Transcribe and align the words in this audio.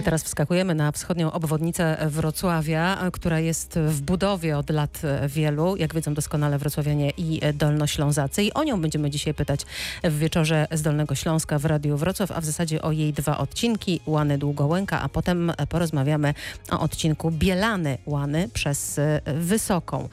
My 0.00 0.04
teraz 0.04 0.22
wskakujemy 0.22 0.74
na 0.74 0.92
wschodnią 0.92 1.32
obwodnicę 1.32 1.96
Wrocławia, 2.06 2.98
która 3.12 3.40
jest 3.40 3.78
w 3.78 4.00
budowie 4.00 4.58
od 4.58 4.70
lat 4.70 5.02
wielu, 5.28 5.76
jak 5.76 5.94
wiedzą 5.94 6.14
doskonale 6.14 6.58
wrocławianie 6.58 7.10
i 7.10 7.40
dolnoślązacy. 7.54 8.42
I 8.42 8.52
o 8.52 8.64
nią 8.64 8.80
będziemy 8.80 9.10
dzisiaj 9.10 9.34
pytać 9.34 9.60
w 10.04 10.18
wieczorze 10.18 10.66
z 10.72 10.82
Dolnego 10.82 11.14
Śląska 11.14 11.58
w 11.58 11.64
Radiu 11.64 11.96
Wrocław, 11.96 12.30
a 12.32 12.40
w 12.40 12.44
zasadzie 12.44 12.82
o 12.82 12.92
jej 12.92 13.12
dwa 13.12 13.38
odcinki, 13.38 14.00
Łany 14.06 14.38
Długołęka, 14.38 15.00
a 15.00 15.08
potem 15.08 15.52
porozmawiamy 15.68 16.34
o 16.70 16.80
odcinku 16.80 17.30
Bielany 17.30 17.98
Łany 18.06 18.48
przez 18.48 19.00
Wysoką. 19.36 20.08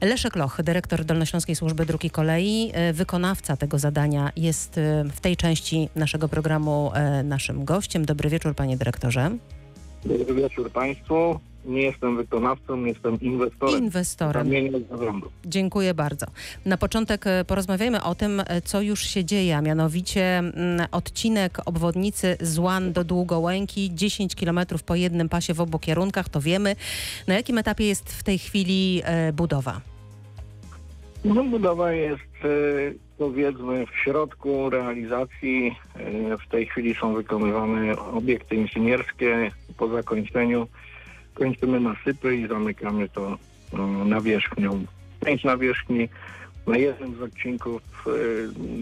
Leszek 0.00 0.36
Loch, 0.36 0.62
dyrektor 0.62 1.04
Dolnośląskiej 1.04 1.56
Służby 1.56 1.86
Dróg 1.86 2.04
i 2.04 2.10
Kolei, 2.10 2.72
wykonawca 2.92 3.56
tego 3.56 3.78
zadania, 3.78 4.32
jest 4.36 4.80
w 5.12 5.20
tej 5.20 5.36
części 5.36 5.88
naszego 5.96 6.28
programu 6.28 6.92
naszym 7.24 7.64
gościem. 7.64 8.04
Dobry 8.04 8.30
wieczór, 8.30 8.54
panie 8.54 8.76
dyrektorze. 8.76 9.29
Dobry 10.04 10.34
wieczór 10.34 10.70
Państwu. 10.70 11.40
Nie 11.64 11.82
jestem 11.82 12.16
wykonawcą, 12.16 12.84
jestem 12.84 13.20
inwestorem. 13.20 13.84
Inwestorem. 13.84 14.50
Dziękuję 15.46 15.94
bardzo. 15.94 16.26
Na 16.64 16.76
początek 16.76 17.26
e, 17.26 17.44
porozmawiajmy 17.44 18.02
o 18.02 18.14
tym, 18.14 18.42
e, 18.46 18.62
co 18.62 18.80
już 18.82 19.02
się 19.02 19.24
dzieje, 19.24 19.56
a 19.56 19.60
mianowicie 19.60 20.38
mm, 20.38 20.86
odcinek 20.92 21.58
obwodnicy 21.66 22.36
z 22.40 22.58
Łan 22.58 22.92
do 22.92 23.04
Długołęki, 23.04 23.90
10 23.94 24.34
km 24.34 24.60
po 24.86 24.94
jednym 24.94 25.28
pasie 25.28 25.54
w 25.54 25.60
obu 25.60 25.78
kierunkach, 25.78 26.28
to 26.28 26.40
wiemy. 26.40 26.76
Na 27.26 27.34
jakim 27.34 27.58
etapie 27.58 27.86
jest 27.86 28.12
w 28.12 28.22
tej 28.22 28.38
chwili 28.38 29.02
e, 29.04 29.32
budowa? 29.32 29.80
No, 31.24 31.44
budowa 31.44 31.92
jest 31.92 32.22
powiedzmy 33.20 33.86
w 33.86 33.96
środku 33.96 34.70
realizacji. 34.70 35.76
W 36.46 36.50
tej 36.50 36.66
chwili 36.66 36.94
są 36.94 37.14
wykonywane 37.14 37.98
obiekty 37.98 38.56
inżynierskie. 38.56 39.50
Po 39.78 39.88
zakończeniu 39.88 40.66
kończymy 41.34 41.80
nasypy 41.80 42.36
i 42.36 42.46
zamykamy 42.46 43.08
to 43.08 43.38
nawierzchnią. 44.04 44.84
Część 45.24 45.44
nawierzchni 45.44 46.08
na 46.66 46.76
jednym 46.76 47.14
z 47.14 47.22
odcinków 47.22 47.82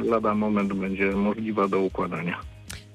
lada 0.04 0.34
moment 0.34 0.72
będzie 0.72 1.12
możliwa 1.12 1.68
do 1.68 1.80
układania. 1.80 2.41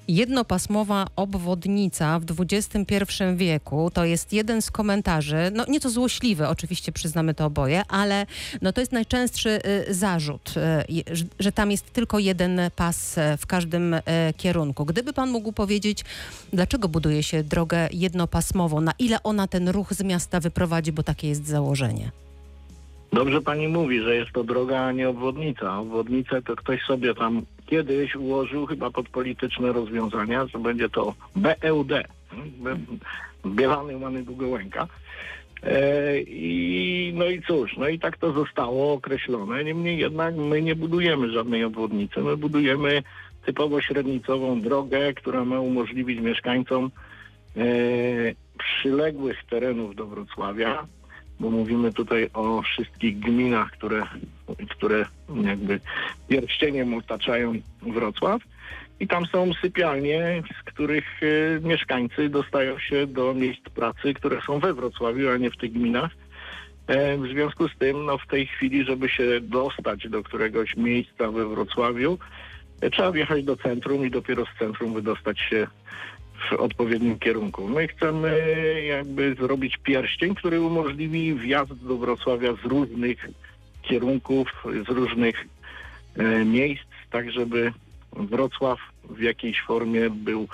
Jednopasmowa 0.08 1.06
obwodnica 1.16 2.18
w 2.18 2.24
XXI 2.40 3.04
wieku 3.36 3.90
to 3.94 4.04
jest 4.04 4.32
jeden 4.32 4.62
z 4.62 4.70
komentarzy, 4.70 5.36
no 5.54 5.64
nieco 5.68 5.90
złośliwy, 5.90 6.48
oczywiście 6.48 6.92
przyznamy 6.92 7.34
to 7.34 7.46
oboje, 7.46 7.82
ale 7.88 8.26
no 8.62 8.72
to 8.72 8.80
jest 8.80 8.92
najczęstszy 8.92 9.60
y, 9.88 9.94
zarzut, 9.94 10.54
y, 10.90 11.18
że 11.40 11.52
tam 11.52 11.70
jest 11.70 11.92
tylko 11.92 12.18
jeden 12.18 12.60
pas 12.76 13.18
y, 13.18 13.20
w 13.38 13.46
każdym 13.46 13.96
kierunku. 14.36 14.84
Gdyby 14.84 15.12
pan 15.12 15.30
mógł 15.30 15.52
powiedzieć, 15.52 16.04
dlaczego 16.52 16.88
buduje 16.88 17.22
się 17.22 17.42
drogę 17.42 17.88
jednopasmową, 17.92 18.80
na 18.80 18.92
ile 18.98 19.22
ona 19.22 19.46
ten 19.46 19.68
ruch 19.68 19.94
z 19.94 20.02
miasta 20.02 20.40
wyprowadzi, 20.40 20.92
bo 20.92 21.02
takie 21.02 21.28
jest 21.28 21.46
założenie? 21.46 22.10
Dobrze 23.12 23.40
pani 23.40 23.68
mówi, 23.68 24.00
że 24.00 24.16
jest 24.16 24.32
to 24.32 24.44
droga, 24.44 24.80
a 24.80 24.92
nie 24.92 25.08
obwodnica. 25.08 25.78
Obwodnicę 25.78 26.42
to 26.42 26.56
ktoś 26.56 26.82
sobie 26.82 27.14
tam 27.14 27.42
kiedyś 27.66 28.16
ułożył 28.16 28.66
chyba 28.66 28.90
pod 28.90 29.08
polityczne 29.08 29.72
rozwiązania, 29.72 30.46
że 30.46 30.58
będzie 30.58 30.88
to 30.88 31.14
BEUD, 31.36 31.88
Bielany 33.46 33.96
Łany 33.96 34.22
Długołęka. 34.22 34.86
E, 35.62 36.20
I, 36.20 37.12
no 37.14 37.26
i 37.26 37.42
cóż, 37.42 37.76
no 37.76 37.88
i 37.88 37.98
tak 37.98 38.16
to 38.16 38.32
zostało 38.32 38.92
określone. 38.92 39.64
Niemniej 39.64 39.98
jednak 39.98 40.36
my 40.36 40.62
nie 40.62 40.74
budujemy 40.74 41.30
żadnej 41.30 41.64
obwodnicy. 41.64 42.20
My 42.20 42.36
budujemy 42.36 43.02
typowo 43.46 43.80
średnicową 43.80 44.60
drogę, 44.60 45.14
która 45.14 45.44
ma 45.44 45.60
umożliwić 45.60 46.20
mieszkańcom 46.20 46.90
e, 47.56 47.60
przyległych 48.58 49.44
terenów 49.50 49.94
do 49.94 50.06
Wrocławia 50.06 50.86
bo 51.40 51.50
mówimy 51.50 51.92
tutaj 51.92 52.30
o 52.34 52.62
wszystkich 52.62 53.18
gminach, 53.18 53.70
które, 53.70 54.02
które 54.70 55.06
jakby 55.44 55.80
pierścieniem 56.28 56.94
otaczają 56.94 57.54
Wrocław. 57.82 58.42
I 59.00 59.08
tam 59.08 59.26
są 59.26 59.54
sypialnie, 59.62 60.42
z 60.60 60.62
których 60.62 61.22
y, 61.22 61.60
mieszkańcy 61.64 62.28
dostają 62.28 62.78
się 62.78 63.06
do 63.06 63.34
miejsc 63.34 63.62
pracy, 63.62 64.14
które 64.14 64.40
są 64.46 64.58
we 64.58 64.74
Wrocławiu, 64.74 65.30
a 65.30 65.36
nie 65.36 65.50
w 65.50 65.56
tych 65.56 65.72
gminach. 65.72 66.10
E, 66.86 67.18
w 67.18 67.26
związku 67.26 67.68
z 67.68 67.76
tym, 67.78 68.04
no 68.04 68.18
w 68.18 68.26
tej 68.26 68.46
chwili, 68.46 68.84
żeby 68.84 69.08
się 69.08 69.40
dostać 69.40 70.08
do 70.08 70.22
któregoś 70.22 70.76
miejsca 70.76 71.30
we 71.30 71.48
Wrocławiu, 71.48 72.18
e, 72.80 72.90
trzeba 72.90 73.12
wjechać 73.12 73.44
do 73.44 73.56
centrum 73.56 74.06
i 74.06 74.10
dopiero 74.10 74.44
z 74.46 74.58
centrum 74.58 74.94
wydostać 74.94 75.40
się 75.40 75.66
w 76.50 76.52
odpowiednim 76.52 77.18
kierunku. 77.18 77.68
My 77.68 77.88
chcemy 77.88 78.42
jakby 78.86 79.34
zrobić 79.34 79.76
pierścień, 79.76 80.34
który 80.34 80.60
umożliwi 80.60 81.34
wjazd 81.34 81.74
do 81.74 81.96
Wrocławia 81.96 82.52
z 82.52 82.64
różnych 82.64 83.28
kierunków, 83.82 84.48
z 84.88 84.88
różnych 84.88 85.46
e, 86.16 86.44
miejsc, 86.44 86.84
tak 87.10 87.32
żeby 87.32 87.72
Wrocław 88.12 88.78
w 89.10 89.20
jakiejś 89.20 89.60
formie 89.60 90.10
był 90.10 90.48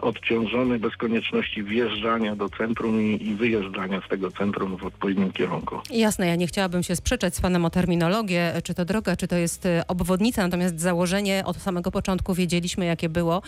odciążony 0.00 0.78
bez 0.78 0.96
konieczności 0.96 1.62
wjeżdżania 1.62 2.36
do 2.36 2.48
centrum 2.48 3.02
i, 3.02 3.26
i, 3.26 3.34
wyjeżdżania 3.34 4.00
z 4.06 4.08
tego 4.08 4.30
centrum 4.30 4.76
w 4.76 4.84
odpowiednim 4.84 5.32
kierunku. 5.32 5.80
Jasne, 5.90 6.26
ja 6.26 6.36
nie 6.36 6.46
chciałabym 6.46 6.82
się 6.82 6.96
sprzeczać 6.96 7.36
z 7.36 7.40
panem 7.40 7.64
o 7.64 7.70
terminologię, 7.70 8.52
czy 8.64 8.74
to 8.74 8.84
droga, 8.84 9.16
czy 9.16 9.28
to 9.28 9.36
jest 9.36 9.66
e, 9.66 9.82
obwodnica, 9.88 10.42
natomiast 10.42 10.80
założenie 10.80 11.42
od 11.44 11.56
samego 11.56 11.90
początku 11.90 12.34
wiedzieliśmy, 12.34 12.84
jakie 12.84 13.08
było, 13.08 13.42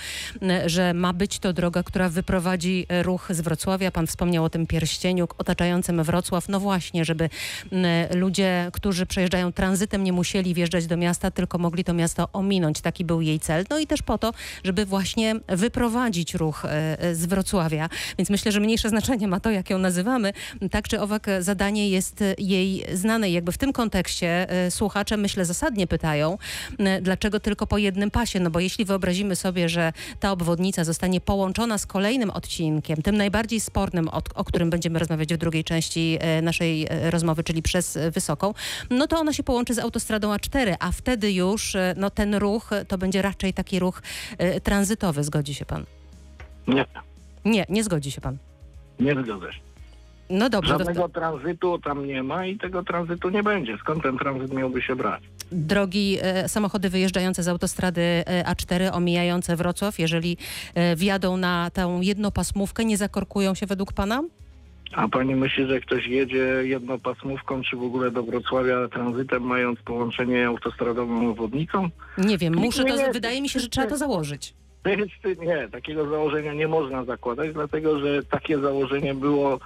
że 0.66 0.94
ma 0.94 1.12
być 1.12 1.38
to 1.38 1.52
droga, 1.52 1.82
która 1.82 2.08
wyprowadzi 2.08 2.86
e, 2.88 3.02
ruch 3.02 3.28
z 3.30 3.40
Wrocławia. 3.40 3.90
Pan 3.90 4.06
wspomniał 4.06 4.44
o 4.44 4.50
tym 4.50 4.66
pierścieniu 4.66 5.28
otaczającym 5.38 6.02
Wrocław. 6.02 6.48
No 6.48 6.60
właśnie, 6.60 7.04
żeby 7.04 7.28
ludzie, 8.14 8.70
którzy 8.72 9.06
przejeżdżają 9.06 9.52
tranzytem, 9.52 10.04
nie 10.04 10.12
musieli 10.12 10.54
wjeżdżać 10.54 10.86
do 10.86 10.96
miasta, 10.96 11.30
tylko 11.30 11.58
mogli 11.58 11.84
to 11.84 11.94
miasto 11.94 12.28
ominąć. 12.32 12.80
Taki 12.80 13.04
był 13.04 13.20
jej 13.20 13.40
cel. 13.40 13.64
No 13.70 13.78
i 13.78 13.86
też 13.86 14.02
po 14.02 14.18
to, 14.18 14.32
żeby 14.64 14.86
właśnie 14.86 15.34
wyprowadzić 15.48 16.01
prowadzić 16.02 16.34
ruch 16.34 16.64
e, 16.64 17.00
e, 17.00 17.14
z 17.14 17.26
Wrocławia. 17.26 17.88
Więc 18.18 18.30
myślę, 18.30 18.52
że 18.52 18.60
mniejsze 18.60 18.88
znaczenie 18.88 19.28
ma 19.28 19.40
to, 19.40 19.50
jak 19.50 19.70
ją 19.70 19.78
nazywamy. 19.78 20.32
Tak 20.70 20.88
czy 20.88 21.00
owak 21.00 21.26
zadanie 21.40 21.88
jest 21.88 22.24
jej 22.38 22.84
znane. 22.94 23.30
I 23.30 23.32
jakby 23.32 23.52
w 23.52 23.58
tym 23.58 23.72
kontekście 23.72 24.50
e, 24.50 24.70
słuchacze, 24.70 25.16
myślę, 25.16 25.44
zasadnie 25.44 25.86
pytają, 25.86 26.38
dlaczego 27.02 27.40
tylko 27.40 27.66
po 27.66 27.78
jednym 27.78 28.10
pasie? 28.10 28.40
No 28.40 28.50
bo 28.50 28.60
jeśli 28.60 28.84
wyobrazimy 28.84 29.36
sobie, 29.36 29.68
że 29.68 29.92
ta 30.20 30.32
obwodnica 30.32 30.84
zostanie 30.84 31.20
połączona 31.20 31.78
z 31.78 31.86
kolejnym 31.86 32.30
odcinkiem, 32.30 33.02
tym 33.02 33.16
najbardziej 33.16 33.60
spornym, 33.60 34.08
o, 34.08 34.22
o 34.34 34.44
którym 34.44 34.70
będziemy 34.70 34.98
rozmawiać 34.98 35.34
w 35.34 35.36
drugiej 35.36 35.64
części 35.64 36.18
naszej 36.42 36.88
rozmowy, 37.10 37.44
czyli 37.44 37.62
przez 37.62 37.98
Wysoką, 38.14 38.54
no 38.90 39.06
to 39.06 39.18
ona 39.18 39.32
się 39.32 39.42
połączy 39.42 39.74
z 39.74 39.78
autostradą 39.78 40.34
A4, 40.34 40.76
a 40.80 40.92
wtedy 40.92 41.32
już 41.32 41.76
no, 41.96 42.10
ten 42.10 42.34
ruch 42.34 42.70
to 42.88 42.98
będzie 42.98 43.22
raczej 43.22 43.54
taki 43.54 43.78
ruch 43.78 44.02
tranzytowy. 44.62 45.24
Zgodzi 45.24 45.54
się 45.54 45.64
pan? 45.64 45.86
Nie. 46.66 46.84
Nie, 47.44 47.66
nie 47.68 47.84
zgodzi 47.84 48.10
się 48.10 48.20
pan. 48.20 48.36
Nie 49.00 49.14
zgodzę 49.14 49.52
się. 49.52 49.60
No 50.30 50.50
dobrze. 50.50 50.78
Żadnego 50.78 51.08
tranzytu 51.08 51.78
tam 51.78 52.06
nie 52.06 52.22
ma 52.22 52.46
i 52.46 52.58
tego 52.58 52.84
tranzytu 52.84 53.30
nie 53.30 53.42
będzie. 53.42 53.78
Skąd 53.78 54.02
ten 54.02 54.18
tranzyt 54.18 54.52
miałby 54.52 54.82
się 54.82 54.96
brać? 54.96 55.22
Drogi 55.52 56.18
e, 56.22 56.48
samochody 56.48 56.88
wyjeżdżające 56.88 57.42
z 57.42 57.48
autostrady 57.48 58.00
e, 58.00 58.44
A4, 58.44 58.90
omijające 58.92 59.56
Wrocław, 59.56 59.98
jeżeli 59.98 60.36
e, 60.74 60.96
wjadą 60.96 61.36
na 61.36 61.70
tę 61.70 61.98
jednopasmówkę, 62.02 62.84
nie 62.84 62.96
zakorkują 62.96 63.54
się 63.54 63.66
według 63.66 63.92
pana? 63.92 64.22
A 64.92 65.08
pani 65.08 65.34
myśli, 65.34 65.66
że 65.66 65.80
ktoś 65.80 66.06
jedzie 66.06 66.62
jednopasmówką, 66.62 67.62
czy 67.62 67.76
w 67.76 67.82
ogóle 67.82 68.10
do 68.10 68.22
Wrocławia 68.22 68.88
tranzytem, 68.88 69.42
mając 69.42 69.80
połączenie 69.80 70.46
autostradową 70.46 71.30
obwodnicą? 71.30 71.88
Nie 72.18 72.38
wiem, 72.38 72.56
muszę 72.56 72.84
to, 72.84 73.12
wydaje 73.12 73.42
mi 73.42 73.48
się, 73.48 73.60
że 73.60 73.68
trzeba 73.68 73.86
to 73.86 73.96
założyć. 73.96 74.54
Nie, 75.40 75.68
takiego 75.68 76.08
założenia 76.08 76.54
nie 76.54 76.68
można 76.68 77.04
zakładać, 77.04 77.52
dlatego 77.52 77.98
że 77.98 78.22
takie 78.22 78.58
założenie 78.58 79.14
było 79.14 79.60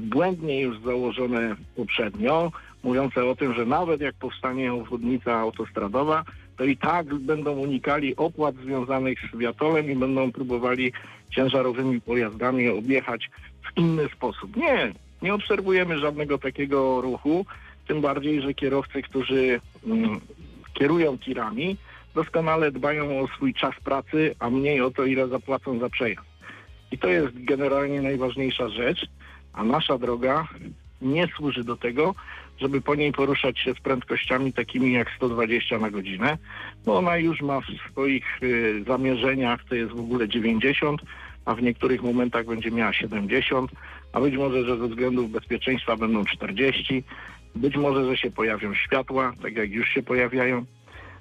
błędnie 0.00 0.60
już 0.60 0.80
założone 0.80 1.56
poprzednio, 1.76 2.52
mówiące 2.82 3.24
o 3.24 3.36
tym, 3.36 3.54
że 3.54 3.66
nawet 3.66 4.00
jak 4.00 4.14
powstanie 4.14 4.72
obwodnica 4.72 5.38
autostradowa, 5.38 6.24
to 6.56 6.64
i 6.64 6.76
tak 6.76 7.14
będą 7.14 7.52
unikali 7.52 8.16
opłat 8.16 8.54
związanych 8.56 9.18
z 9.34 9.38
wiatolem 9.38 9.90
i 9.90 9.96
będą 9.96 10.32
próbowali 10.32 10.92
ciężarowymi 11.30 12.00
pojazdami 12.00 12.68
objechać 12.68 13.30
w 13.62 13.78
inny 13.78 14.08
sposób. 14.16 14.56
Nie, 14.56 14.92
nie 15.22 15.34
obserwujemy 15.34 15.98
żadnego 15.98 16.38
takiego 16.38 17.00
ruchu, 17.00 17.46
tym 17.88 18.00
bardziej, 18.00 18.42
że 18.42 18.54
kierowcy, 18.54 19.02
którzy 19.02 19.60
mm, 19.86 20.20
kierują 20.74 21.18
tirami, 21.18 21.76
doskonale 22.14 22.72
dbają 22.72 23.20
o 23.20 23.28
swój 23.28 23.54
czas 23.54 23.74
pracy, 23.84 24.34
a 24.38 24.50
mniej 24.50 24.80
o 24.80 24.90
to, 24.90 25.04
ile 25.04 25.28
zapłacą 25.28 25.78
za 25.78 25.88
przejazd. 25.88 26.28
I 26.92 26.98
to 26.98 27.08
jest 27.08 27.44
generalnie 27.44 28.02
najważniejsza 28.02 28.68
rzecz, 28.68 29.06
a 29.52 29.64
nasza 29.64 29.98
droga 29.98 30.48
nie 31.02 31.28
służy 31.36 31.64
do 31.64 31.76
tego, 31.76 32.14
żeby 32.60 32.80
po 32.80 32.94
niej 32.94 33.12
poruszać 33.12 33.58
się 33.58 33.74
z 33.74 33.80
prędkościami 33.80 34.52
takimi 34.52 34.92
jak 34.92 35.10
120 35.16 35.78
na 35.78 35.90
godzinę, 35.90 36.38
bo 36.84 36.98
ona 36.98 37.16
już 37.16 37.40
ma 37.40 37.60
w 37.60 37.90
swoich 37.90 38.42
y, 38.42 38.84
zamierzeniach, 38.86 39.64
to 39.64 39.74
jest 39.74 39.92
w 39.92 40.00
ogóle 40.00 40.28
90, 40.28 41.00
a 41.44 41.54
w 41.54 41.62
niektórych 41.62 42.02
momentach 42.02 42.46
będzie 42.46 42.70
miała 42.70 42.92
70, 42.92 43.70
a 44.12 44.20
być 44.20 44.36
może, 44.36 44.64
że 44.64 44.76
ze 44.76 44.88
względów 44.88 45.30
bezpieczeństwa 45.30 45.96
będą 45.96 46.24
40, 46.24 47.04
być 47.54 47.76
może, 47.76 48.04
że 48.04 48.16
się 48.16 48.30
pojawią 48.30 48.74
światła, 48.74 49.32
tak 49.42 49.56
jak 49.56 49.70
już 49.70 49.88
się 49.88 50.02
pojawiają. 50.02 50.64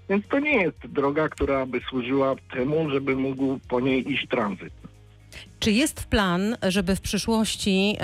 Więc 0.09 0.27
to 0.27 0.39
nie 0.39 0.61
jest 0.61 0.87
droga, 0.87 1.29
która 1.29 1.65
by 1.65 1.79
służyła 1.89 2.35
temu, 2.53 2.89
żeby 2.89 3.15
mógł 3.15 3.59
po 3.69 3.79
niej 3.79 4.11
iść 4.11 4.27
tranzyt. 4.27 4.73
Czy 5.59 5.71
jest 5.71 6.05
plan, 6.05 6.57
żeby 6.63 6.95
w 6.95 7.01
przyszłości 7.01 7.97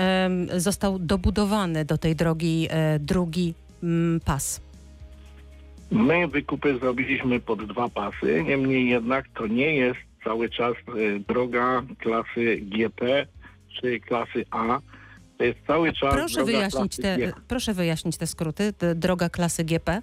został 0.56 0.98
dobudowany 0.98 1.84
do 1.84 1.98
tej 1.98 2.16
drogi 2.16 2.68
e, 2.70 2.98
drugi 2.98 3.54
mm, 3.82 4.20
pas? 4.20 4.60
My 5.90 6.28
wykupy 6.28 6.78
zrobiliśmy 6.78 7.40
pod 7.40 7.66
dwa 7.66 7.88
pasy, 7.88 8.44
niemniej 8.46 8.88
jednak 8.88 9.28
to 9.34 9.46
nie 9.46 9.74
jest 9.74 10.00
cały 10.24 10.48
czas 10.48 10.72
e, 10.72 11.18
droga 11.28 11.82
klasy 11.98 12.56
GP 12.56 13.26
czy 13.80 14.00
klasy 14.00 14.44
A. 14.50 14.78
To 15.38 15.44
jest 15.44 15.58
cały 15.66 15.92
czas 15.92 16.14
Proszę 16.14 16.34
droga 16.34 16.52
wyjaśnić, 16.52 16.96
klasy 16.96 17.02
te, 17.02 17.16
G. 17.16 17.32
proszę 17.48 17.74
wyjaśnić 17.74 18.16
te 18.16 18.26
skróty. 18.26 18.72
Te 18.72 18.94
droga 18.94 19.28
klasy 19.28 19.64
GP. 19.64 20.02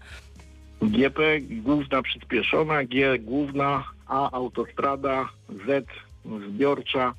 GP 0.81 1.39
główna 1.41 2.01
przyspieszona, 2.01 2.83
G 2.83 3.19
główna, 3.19 3.83
A 4.07 4.31
autostrada, 4.31 5.29
Z 5.67 5.87
zbiorcza, 6.49 7.13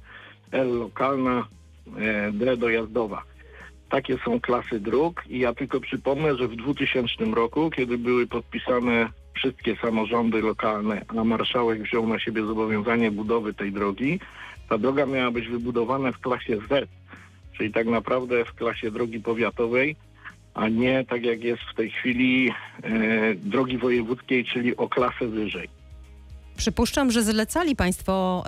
L 0.52 0.78
lokalna, 0.78 1.46
e, 1.98 2.32
D 2.32 2.56
dojazdowa. 2.56 3.22
Takie 3.88 4.18
są 4.24 4.40
klasy 4.40 4.80
dróg 4.80 5.24
i 5.28 5.38
ja 5.38 5.54
tylko 5.54 5.80
przypomnę, 5.80 6.36
że 6.36 6.48
w 6.48 6.56
2000 6.56 7.24
roku, 7.24 7.70
kiedy 7.70 7.98
były 7.98 8.26
podpisane 8.26 9.08
wszystkie 9.34 9.76
samorządy 9.76 10.42
lokalne, 10.42 11.04
a 11.08 11.24
marszałek 11.24 11.82
wziął 11.82 12.06
na 12.06 12.18
siebie 12.18 12.46
zobowiązanie 12.46 13.10
budowy 13.10 13.54
tej 13.54 13.72
drogi, 13.72 14.20
ta 14.68 14.78
droga 14.78 15.06
miała 15.06 15.30
być 15.30 15.48
wybudowana 15.48 16.12
w 16.12 16.18
klasie 16.18 16.56
Z, 16.56 16.88
czyli 17.56 17.72
tak 17.72 17.86
naprawdę 17.86 18.44
w 18.44 18.54
klasie 18.54 18.90
drogi 18.90 19.20
powiatowej, 19.20 19.96
a 20.54 20.68
nie 20.68 21.04
tak 21.04 21.24
jak 21.24 21.44
jest 21.44 21.62
w 21.72 21.74
tej 21.74 21.90
chwili 21.90 22.50
e, 22.82 23.34
drogi 23.34 23.78
wojewódzkiej, 23.78 24.44
czyli 24.44 24.76
o 24.76 24.88
klasę 24.88 25.26
wyżej. 25.26 25.68
Przypuszczam, 26.56 27.10
że 27.10 27.22
zlecali 27.22 27.76
Państwo 27.76 28.44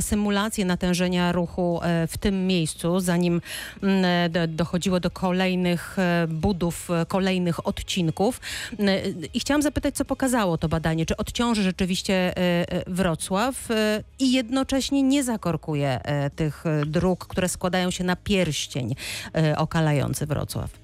symulację 0.00 0.64
natężenia 0.64 1.32
ruchu 1.32 1.80
e, 1.82 2.06
w 2.06 2.18
tym 2.18 2.46
miejscu, 2.46 3.00
zanim 3.00 3.40
mm, 3.82 4.32
do, 4.32 4.46
dochodziło 4.46 5.00
do 5.00 5.10
kolejnych 5.10 5.98
e, 5.98 6.26
budów, 6.28 6.90
e, 6.90 7.06
kolejnych 7.06 7.66
odcinków. 7.66 8.40
E, 8.78 9.08
I 9.34 9.40
chciałam 9.40 9.62
zapytać, 9.62 9.94
co 9.94 10.04
pokazało 10.04 10.58
to 10.58 10.68
badanie? 10.68 11.06
Czy 11.06 11.16
odciąży 11.16 11.62
rzeczywiście 11.62 12.14
e, 12.14 12.32
e, 12.36 12.84
Wrocław 12.86 13.70
e, 13.70 14.02
i 14.18 14.32
jednocześnie 14.32 15.02
nie 15.02 15.24
zakorkuje 15.24 16.00
e, 16.02 16.30
tych 16.30 16.66
e, 16.66 16.86
dróg, 16.86 17.26
które 17.26 17.48
składają 17.48 17.90
się 17.90 18.04
na 18.04 18.16
pierścień 18.16 18.94
e, 19.34 19.58
okalający 19.58 20.26
Wrocław? 20.26 20.79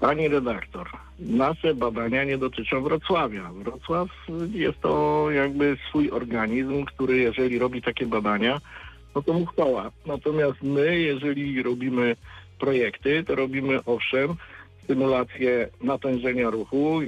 Pani 0.00 0.28
redaktor, 0.28 0.88
nasze 1.18 1.74
badania 1.74 2.24
nie 2.24 2.38
dotyczą 2.38 2.82
Wrocławia. 2.82 3.50
Wrocław 3.52 4.08
jest 4.52 4.80
to 4.80 5.26
jakby 5.30 5.76
swój 5.88 6.10
organizm, 6.10 6.84
który 6.84 7.16
jeżeli 7.16 7.58
robi 7.58 7.82
takie 7.82 8.06
badania, 8.06 8.60
no 9.14 9.22
to 9.22 9.32
mu 9.32 9.46
chwała. 9.46 9.90
Natomiast 10.06 10.62
my, 10.62 11.00
jeżeli 11.00 11.62
robimy 11.62 12.16
projekty, 12.58 13.24
to 13.24 13.34
robimy 13.34 13.84
owszem 13.84 14.34
symulację 14.86 15.68
natężenia 15.82 16.50
ruchu, 16.50 17.00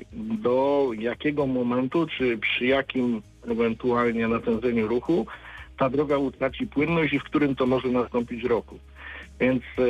do 0.42 0.90
jakiego 0.98 1.46
momentu, 1.46 2.06
czy 2.06 2.38
przy 2.38 2.66
jakim 2.66 3.22
ewentualnie 3.46 4.28
natężeniu 4.28 4.88
ruchu 4.88 5.26
ta 5.78 5.90
droga 5.90 6.18
utraci 6.18 6.66
płynność 6.66 7.12
i 7.12 7.18
w 7.18 7.24
którym 7.24 7.56
to 7.56 7.66
może 7.66 7.88
nastąpić 7.88 8.44
roku. 8.44 8.78
Więc 9.40 9.62
e, 9.62 9.82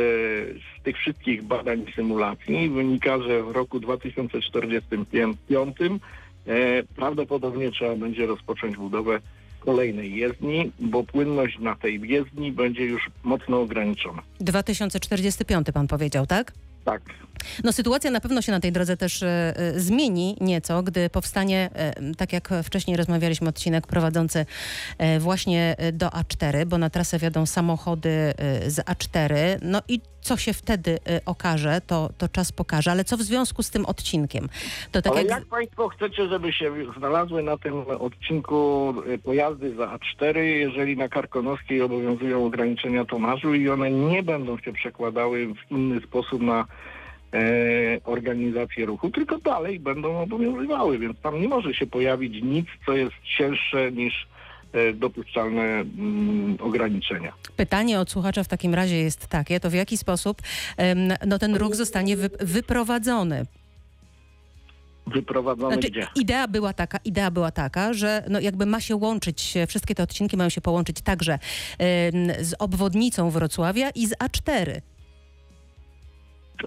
z 0.78 0.82
tych 0.82 0.96
wszystkich 0.96 1.42
badań 1.42 1.84
i 1.88 1.92
symulacji 1.92 2.70
wynika, 2.70 3.22
że 3.22 3.42
w 3.42 3.50
roku 3.50 3.80
2045 3.80 5.76
e, 5.80 6.82
prawdopodobnie 6.96 7.70
trzeba 7.70 7.96
będzie 7.96 8.26
rozpocząć 8.26 8.76
budowę 8.76 9.20
kolejnej 9.60 10.14
jezdni, 10.14 10.72
bo 10.80 11.02
płynność 11.02 11.58
na 11.58 11.74
tej 11.74 12.00
jezdni 12.08 12.52
będzie 12.52 12.84
już 12.84 13.10
mocno 13.24 13.60
ograniczona. 13.60 14.22
2045 14.40 15.66
pan 15.74 15.86
powiedział, 15.86 16.26
tak? 16.26 16.52
Tak. 16.84 17.02
No 17.64 17.72
sytuacja 17.72 18.10
na 18.10 18.20
pewno 18.20 18.42
się 18.42 18.52
na 18.52 18.60
tej 18.60 18.72
drodze 18.72 18.96
też 18.96 19.22
e, 19.22 19.56
e, 19.56 19.80
zmieni 19.80 20.36
nieco, 20.40 20.82
gdy 20.82 21.10
powstanie, 21.10 21.70
e, 21.74 22.14
tak 22.14 22.32
jak 22.32 22.50
wcześniej 22.64 22.96
rozmawialiśmy, 22.96 23.48
odcinek 23.48 23.86
prowadzący 23.86 24.46
e, 24.98 25.20
właśnie 25.20 25.76
do 25.92 26.08
A4, 26.08 26.66
bo 26.66 26.78
na 26.78 26.90
trasę 26.90 27.18
wiodą 27.18 27.46
samochody 27.46 28.10
e, 28.10 28.70
z 28.70 28.76
A4. 28.76 29.34
No 29.62 29.82
i 29.88 30.00
co 30.20 30.36
się 30.36 30.52
wtedy 30.52 30.98
e, 31.08 31.20
okaże, 31.26 31.80
to, 31.86 32.10
to 32.18 32.28
czas 32.28 32.52
pokaże. 32.52 32.90
Ale 32.90 33.04
co 33.04 33.16
w 33.16 33.22
związku 33.22 33.62
z 33.62 33.70
tym 33.70 33.86
odcinkiem? 33.86 34.48
To 34.92 35.02
tak 35.02 35.12
Ale 35.12 35.22
jak... 35.22 35.30
jak 35.30 35.44
Państwo 35.44 35.88
chcecie, 35.88 36.28
żeby 36.28 36.52
się 36.52 36.72
znalazły 36.98 37.42
na 37.42 37.58
tym 37.58 37.74
odcinku 37.98 38.94
e, 39.14 39.18
pojazdy 39.18 39.74
za 39.74 39.98
A4, 39.98 40.38
jeżeli 40.38 40.96
na 40.96 41.08
Karkonoskiej 41.08 41.82
obowiązują 41.82 42.46
ograniczenia 42.46 43.04
tonażu 43.04 43.54
i 43.54 43.68
one 43.68 43.90
nie 43.90 44.22
będą 44.22 44.58
się 44.58 44.72
przekładały 44.72 45.46
w 45.46 45.70
inny 45.70 46.00
sposób 46.00 46.42
na 46.42 46.64
e, 47.32 47.40
organizację 48.04 48.86
ruchu, 48.86 49.10
tylko 49.10 49.38
dalej 49.38 49.80
będą 49.80 50.20
obowiązywały, 50.20 50.98
więc 50.98 51.20
tam 51.20 51.40
nie 51.40 51.48
może 51.48 51.74
się 51.74 51.86
pojawić 51.86 52.42
nic, 52.42 52.66
co 52.86 52.92
jest 52.92 53.14
cięższe 53.38 53.92
niż 53.92 54.26
dopuszczalne 54.94 55.62
mm, 55.62 56.56
ograniczenia. 56.60 57.32
Pytanie 57.56 58.00
od 58.00 58.10
słuchacza 58.10 58.44
w 58.44 58.48
takim 58.48 58.74
razie 58.74 58.96
jest 58.96 59.26
takie, 59.26 59.60
to 59.60 59.70
w 59.70 59.74
jaki 59.74 59.96
sposób 59.96 60.42
no, 61.26 61.38
ten 61.38 61.56
ruch 61.56 61.74
zostanie 61.74 62.16
wy, 62.16 62.30
wyprowadzony? 62.40 63.46
Wyprowadzone 65.06 65.74
Znaczy, 65.74 65.90
gdzie? 65.90 66.06
idea 66.16 66.48
była 66.48 66.72
taka, 66.72 66.98
idea 67.04 67.30
była 67.30 67.50
taka, 67.50 67.92
że 67.92 68.24
no 68.28 68.40
jakby 68.40 68.66
ma 68.66 68.80
się 68.80 68.96
łączyć, 68.96 69.56
e, 69.56 69.66
wszystkie 69.66 69.94
te 69.94 70.02
odcinki 70.02 70.36
mają 70.36 70.50
się 70.50 70.60
połączyć 70.60 71.00
także 71.00 71.38
z 72.40 72.54
obwodnicą 72.58 73.30
Wrocławia 73.30 73.90
i 73.90 74.06
z 74.06 74.12
A4. 74.12 74.80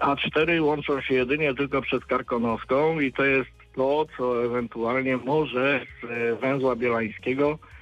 A4 0.00 0.64
łączą 0.64 1.00
się 1.00 1.14
jedynie 1.14 1.54
tylko 1.54 1.82
przez 1.82 2.04
Karkonoską 2.04 3.00
i 3.00 3.12
to 3.12 3.24
jest 3.24 3.50
to, 3.76 4.06
co 4.16 4.44
ewentualnie 4.44 5.16
może 5.16 5.80
z 6.02 6.04
e, 6.04 6.36
węzła 6.36 6.76
bielańskiego 6.76 7.50
e, 7.50 7.74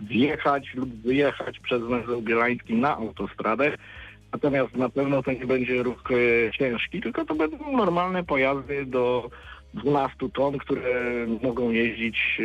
wjechać 0.00 0.74
lub 0.74 0.90
wyjechać 0.90 1.58
przez 1.58 1.82
węzeł 1.82 2.22
bielański 2.22 2.74
na 2.74 2.96
autostradę. 2.96 3.72
Natomiast 4.32 4.76
na 4.76 4.88
pewno 4.88 5.22
to 5.22 5.32
nie 5.32 5.46
będzie 5.46 5.82
ruch 5.82 6.02
e, 6.10 6.52
ciężki, 6.52 7.00
tylko 7.00 7.24
to 7.24 7.34
będą 7.34 7.76
normalne 7.76 8.24
pojazdy 8.24 8.86
do 8.86 9.30
12 9.74 10.16
ton, 10.34 10.58
które 10.58 11.26
mogą 11.42 11.70
jeździć 11.70 12.16
e, 12.40 12.42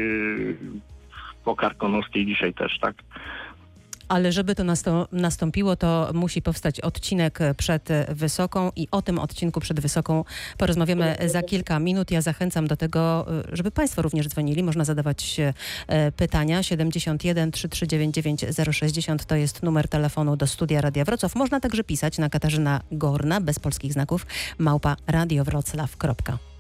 po 1.46 1.56
Karkonoskiej 1.56 2.26
dzisiaj 2.26 2.54
też, 2.54 2.80
tak? 2.80 2.96
Ale 4.14 4.32
żeby 4.32 4.56
to 4.56 4.64
nastąpiło, 5.12 5.76
to 5.76 6.12
musi 6.14 6.42
powstać 6.42 6.80
odcinek 6.80 7.40
przed 7.58 7.90
Wysoką 8.10 8.72
i 8.76 8.88
o 8.92 9.02
tym 9.02 9.20
odcinku 9.20 9.60
przed 9.60 9.80
Wysoką 9.80 10.24
porozmawiamy 10.58 11.18
za 11.26 11.44
kilka 11.44 11.80
minut. 11.80 12.12
Ja 12.12 12.22
zachęcam 12.22 12.68
do 12.68 12.78
tego, 12.78 13.26
żeby 13.54 13.72
Państwo 13.72 14.02
również 14.02 14.28
dzwonili. 14.28 14.64
Można 14.64 14.86
zadawać 14.86 15.40
e, 15.88 16.12
pytania. 16.12 16.64
71 16.64 17.52
339 17.52 18.46
060 18.72 19.26
to 19.26 19.36
jest 19.36 19.64
numer 19.64 19.88
telefonu 19.88 20.36
do 20.38 20.48
studia 20.48 20.82
Radia 20.82 21.06
Wrocław. 21.06 21.36
Można 21.36 21.60
także 21.60 21.84
pisać 21.84 22.18
na 22.18 22.30
Katarzyna 22.30 22.82
Gorna, 22.92 23.42
bez 23.42 23.60
polskich 23.60 23.94
znaków, 23.94 24.26
małpa 24.58 24.96
radiowroclaw.pl. 25.08 26.53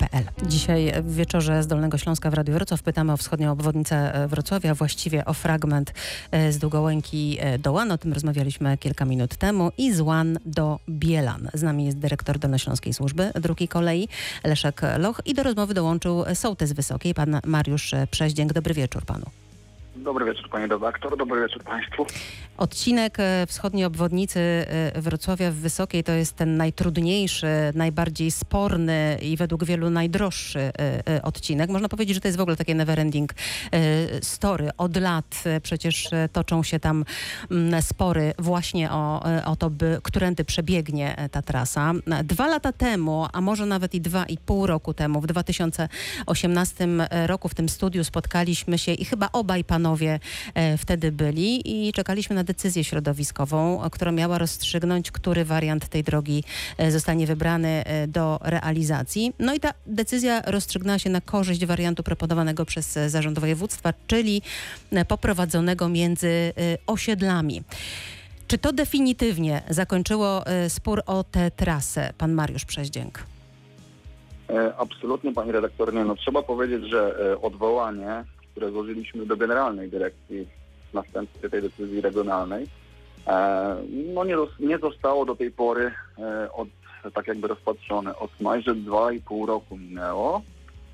Dzisiaj 0.47 0.93
w 1.03 1.15
wieczorze 1.15 1.63
z 1.63 1.67
Dolnego 1.67 1.97
Śląska 1.97 2.31
w 2.31 2.33
Radiu 2.33 2.53
Wrocław 2.53 2.83
pytamy 2.83 3.13
o 3.13 3.17
wschodnią 3.17 3.51
obwodnicę 3.51 4.15
e, 4.15 4.27
Wrocławia, 4.27 4.75
właściwie 4.75 5.25
o 5.25 5.33
fragment 5.33 5.93
e, 6.31 6.51
z 6.51 6.57
Długołęki 6.57 7.37
e, 7.39 7.59
do 7.59 7.71
Łan. 7.71 7.91
O 7.91 7.97
tym 7.97 8.13
rozmawialiśmy 8.13 8.77
kilka 8.77 9.05
minut 9.05 9.35
temu. 9.35 9.71
I 9.77 9.93
z 9.93 10.01
Łan 10.01 10.39
do 10.45 10.79
Bielan. 10.89 11.49
Z 11.53 11.63
nami 11.63 11.85
jest 11.85 11.99
dyrektor 11.99 12.39
Dolnośląskiej 12.39 12.93
Służby 12.93 13.31
Dróg 13.35 13.61
i 13.61 13.67
Kolei 13.67 14.07
Leszek 14.43 14.81
Loch 14.97 15.21
i 15.25 15.33
do 15.33 15.43
rozmowy 15.43 15.73
dołączył 15.73 16.23
sołtys 16.33 16.73
Wysokiej, 16.73 17.13
pan 17.13 17.39
Mariusz 17.45 17.91
Przeździęk. 18.11 18.53
Dobry 18.53 18.73
wieczór 18.73 19.05
panu. 19.05 19.25
Dobry 19.95 20.25
wieczór 20.25 20.49
panie 20.49 20.67
redaktor, 20.67 21.17
dobry 21.17 21.41
wieczór 21.41 21.63
państwu. 21.63 22.05
Odcinek 22.57 23.19
e, 23.19 23.47
wschodniej 23.47 23.85
obwodnicy 23.85 24.39
e, 24.39 25.01
Wrocławia 25.01 25.51
w 25.51 25.55
Wysokiej 25.55 26.03
to 26.03 26.11
jest 26.11 26.35
ten 26.35 26.57
najtrudniejszy, 26.57 27.47
najbardziej 27.75 28.31
sporny 28.31 29.17
i 29.21 29.37
według 29.37 29.63
wielu 29.63 29.89
najdroższy 29.89 30.59
e, 30.59 31.21
odcinek. 31.21 31.69
Można 31.69 31.89
powiedzieć, 31.89 32.15
że 32.15 32.21
to 32.21 32.27
jest 32.27 32.37
w 32.37 32.41
ogóle 32.41 32.57
takie 32.57 32.75
neverending 32.75 33.33
story. 34.21 34.69
Od 34.77 34.97
lat 34.97 35.43
przecież 35.63 36.09
toczą 36.33 36.63
się 36.63 36.79
tam 36.79 37.05
mm, 37.51 37.81
spory 37.81 38.33
właśnie 38.39 38.91
o, 38.91 39.23
o 39.45 39.55
to, 39.55 39.69
by, 39.69 39.99
którędy 40.03 40.45
przebiegnie 40.45 41.29
ta 41.31 41.41
trasa. 41.41 41.93
Dwa 42.23 42.47
lata 42.47 42.71
temu, 42.71 43.27
a 43.33 43.41
może 43.41 43.65
nawet 43.65 43.93
i 43.93 44.01
dwa 44.01 44.25
i 44.25 44.37
pół 44.37 44.67
roku 44.67 44.93
temu, 44.93 45.21
w 45.21 45.27
2018 45.27 46.87
roku 47.25 47.49
w 47.49 47.55
tym 47.55 47.69
studiu 47.69 48.03
spotkaliśmy 48.03 48.77
się 48.77 48.93
i 48.93 49.05
chyba 49.05 49.29
obaj 49.33 49.63
panowie 49.63 50.19
wtedy 50.77 51.11
byli 51.11 51.87
i 51.87 51.93
czekaliśmy 51.93 52.35
na 52.35 52.42
decyzję 52.43 52.83
środowiskową, 52.83 53.89
która 53.91 54.11
miała 54.11 54.37
rozstrzygnąć, 54.37 55.11
który 55.11 55.45
wariant 55.45 55.87
tej 55.87 56.03
drogi 56.03 56.43
e, 56.77 56.91
zostanie 56.91 57.27
wybrany 57.27 57.83
e, 57.85 58.07
do 58.07 58.39
realizacji. 58.41 59.33
No 59.39 59.53
i 59.53 59.59
ta 59.59 59.73
decyzja 59.85 60.41
rozstrzygnęła 60.45 60.99
się 60.99 61.09
na 61.09 61.21
korzyść 61.21 61.65
wariantu 61.65 62.03
proponowanego 62.03 62.65
przez 62.65 62.97
e, 62.97 63.09
Zarząd 63.09 63.39
Województwa, 63.39 63.93
czyli 64.07 64.41
poprowadzonego 65.07 65.89
między 65.89 66.53
osiedlami. 66.87 67.63
Czy 68.47 68.57
to 68.57 68.73
definitywnie 68.73 69.61
zakończyło 69.69 70.43
spór 70.69 71.01
o 71.05 71.23
tę 71.23 71.51
trasę, 71.51 72.13
pan 72.17 72.33
Mariusz 72.33 72.65
Przeździęk? 72.65 73.23
Absolutnie, 74.77 75.33
pani 75.33 75.51
redaktor. 75.51 75.93
Nie, 75.93 76.05
no 76.05 76.15
trzeba 76.15 76.43
powiedzieć, 76.43 76.89
że 76.89 77.15
odwołanie, 77.41 78.23
które 78.51 78.71
złożyliśmy 78.71 79.25
do 79.25 79.37
Generalnej 79.37 79.89
Dyrekcji 79.89 80.47
w 80.93 80.95
następstwie 80.95 81.49
tej 81.49 81.61
decyzji 81.61 82.01
regionalnej, 82.01 82.67
e, 83.27 83.75
no 84.13 84.23
nie, 84.23 84.35
nie 84.59 84.77
zostało 84.77 85.25
do 85.25 85.35
tej 85.35 85.51
pory 85.51 85.91
e, 86.19 86.51
od, 86.51 86.67
tak 87.13 87.27
jakby 87.27 87.47
rozpatrzone. 87.47 88.15
Od 88.15 88.41
majże 88.41 88.75
2,5 88.75 89.45
roku 89.47 89.77
minęło. 89.77 90.41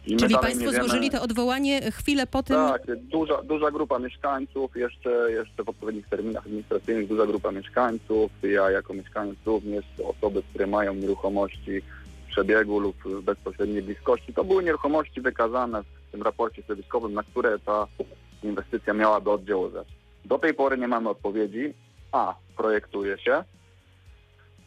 I 0.05 0.15
Czyli 0.15 0.35
państwo 0.35 0.71
złożyli 0.71 1.09
to 1.09 1.21
odwołanie 1.21 1.91
chwilę 1.91 2.27
po 2.27 2.43
tym, 2.43 2.55
Tak, 2.55 2.81
duża, 2.97 3.41
duża 3.43 3.71
grupa 3.71 3.99
mieszkańców, 3.99 4.75
jeszcze, 4.75 5.09
jeszcze 5.31 5.63
w 5.63 5.69
odpowiednich 5.69 6.07
terminach 6.07 6.45
administracyjnych 6.45 7.07
duża 7.07 7.25
grupa 7.25 7.51
mieszkańców, 7.51 8.31
ja 8.43 8.71
jako 8.71 8.93
mieszkaniec 8.93 9.35
również, 9.45 9.85
osoby, 10.05 10.43
które 10.49 10.67
mają 10.67 10.93
nieruchomości 10.93 11.81
w 11.81 12.31
przebiegu 12.31 12.79
lub 12.79 12.95
w 13.05 13.21
bezpośredniej 13.21 13.81
bliskości. 13.81 14.33
To 14.33 14.43
były 14.43 14.63
nieruchomości 14.63 15.21
wykazane 15.21 15.83
w 15.83 16.11
tym 16.11 16.21
raporcie 16.21 16.63
środowiskowym, 16.63 17.13
na 17.13 17.23
które 17.23 17.59
ta 17.59 17.87
inwestycja 18.43 18.93
miałaby 18.93 19.31
oddziaływać. 19.31 19.87
Do 20.25 20.39
tej 20.39 20.53
pory 20.53 20.77
nie 20.77 20.87
mamy 20.87 21.09
odpowiedzi, 21.09 21.73
a 22.11 22.35
projektuje 22.57 23.17
się. 23.17 23.43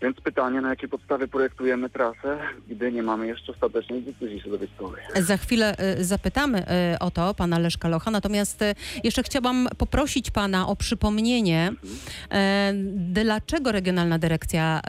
Więc 0.03 0.21
pytanie, 0.21 0.61
na 0.61 0.71
jakiej 0.71 0.89
podstawie 0.89 1.29
projektujemy 1.29 1.91
trasę, 1.91 2.39
gdy 2.69 2.93
nie 2.93 3.03
mamy 3.03 3.27
jeszcze 3.27 3.53
ostatecznej 3.53 4.03
decyzji 4.03 4.41
środowiskowej. 4.41 5.03
Za 5.21 5.37
chwilę 5.37 5.77
y, 6.01 6.05
zapytamy 6.05 6.65
y, 6.95 6.99
o 6.99 7.11
to 7.11 7.35
pana 7.35 7.59
Leszka 7.59 7.89
Locha, 7.89 8.11
natomiast 8.11 8.63
y, 8.63 8.75
jeszcze 9.05 9.23
chciałam 9.23 9.69
poprosić 9.79 10.31
pana 10.31 10.69
o 10.69 10.77
przypomnienie, 10.77 11.73
e, 12.31 12.73
dlaczego 12.95 13.73
Regionalna 13.73 14.19
Dyrekcja 14.19 14.81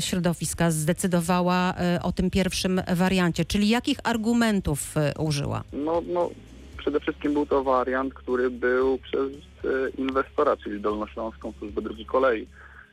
Środowiska 0.00 0.70
zdecydowała 0.70 1.74
o 2.02 2.12
tym 2.12 2.30
pierwszym 2.30 2.82
wariancie, 2.94 3.44
czyli 3.44 3.68
jakich 3.68 3.98
argumentów 4.04 4.94
użyła? 5.18 5.64
No, 5.72 6.02
no, 6.06 6.30
przede 6.80 7.00
wszystkim 7.00 7.32
był 7.32 7.46
to 7.46 7.64
wariant, 7.64 8.14
który 8.14 8.50
był 8.50 8.98
przez 8.98 9.32
e, 9.32 9.90
inwestora, 9.98 10.56
czyli 10.56 10.80
Dolnośląską 10.80 11.52
Służbę 11.58 11.82
Drogi 11.82 12.06
Kolei 12.06 12.46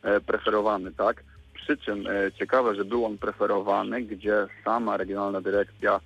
e, 0.03 0.20
preferowany, 0.20 0.91
tak? 0.91 1.24
Przy 1.53 1.77
czym 1.77 2.08
e, 2.08 2.32
ciekawe, 2.32 2.75
że 2.75 2.86
był 2.86 3.06
on 3.06 3.17
preferowany, 3.17 4.01
gdzie 4.01 4.48
sama 4.65 4.98
regionalna 4.98 5.41
dyrekcja 5.41 6.00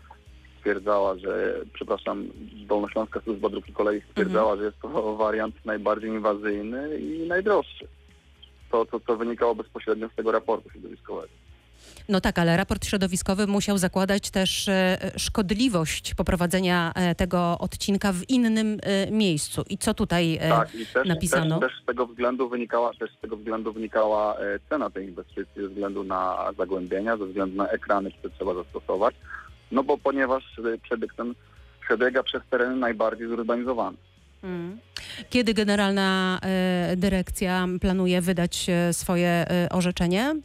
stwierdzała, 0.57 1.17
że, 1.17 1.61
przepraszam, 1.73 2.27
Dolnośląska 2.67 3.21
Służba 3.21 3.49
Dróg 3.49 3.69
i 3.69 3.73
Kolei 3.73 4.01
stwierdzała, 4.01 4.55
że 4.55 4.63
jest 4.63 4.79
to 4.81 5.15
wariant 5.15 5.65
najbardziej 5.65 6.09
inwazyjny 6.09 6.99
i 6.99 7.27
najdroższy. 7.27 7.87
To, 8.71 8.85
to, 8.85 8.99
to 8.99 9.17
wynikało 9.17 9.55
bezpośrednio 9.55 10.09
z 10.09 10.15
tego 10.15 10.31
raportu 10.31 10.69
środowiskowego. 10.69 11.40
No 12.09 12.21
tak, 12.21 12.39
ale 12.39 12.57
raport 12.57 12.85
środowiskowy 12.85 13.47
musiał 13.47 13.77
zakładać 13.77 14.29
też 14.29 14.67
e, 14.67 14.97
szkodliwość 15.17 16.13
poprowadzenia 16.13 16.91
e, 16.95 17.15
tego 17.15 17.57
odcinka 17.59 18.13
w 18.13 18.29
innym 18.29 18.79
e, 18.83 19.11
miejscu. 19.11 19.63
I 19.69 19.77
co 19.77 19.93
tutaj 19.93 20.39
Tak, 20.49 20.75
i 20.75 20.85
też, 20.85 21.07
napisano? 21.07 21.59
Też, 21.59 21.71
też 21.71 21.83
z 21.83 21.85
tego 21.85 22.07
względu 22.07 22.49
wynikała, 22.49 22.91
też 22.99 23.11
z 23.17 23.21
tego 23.21 23.37
względu 23.37 23.73
wynikała 23.73 24.37
cena 24.69 24.89
tej 24.89 25.07
inwestycji 25.07 25.61
ze 25.61 25.67
względu 25.67 26.03
na 26.03 26.51
zagłębienia, 26.57 27.17
ze 27.17 27.25
względu 27.25 27.57
na 27.57 27.67
ekrany, 27.69 28.11
które 28.11 28.33
trzeba 28.33 28.53
zastosować. 28.53 29.15
No 29.71 29.83
bo 29.83 29.97
ponieważ 29.97 30.43
przebieg 30.83 31.13
ten 31.13 31.33
przebiega 31.85 32.23
przez 32.23 32.41
tereny 32.49 32.75
najbardziej 32.75 33.27
zurbanizowane. 33.27 33.97
Mm. 34.43 34.79
Kiedy 35.29 35.53
Generalna 35.53 36.39
Dyrekcja 36.97 37.67
planuje 37.81 38.21
wydać 38.21 38.67
swoje 38.91 39.45
orzeczenie? 39.69 40.35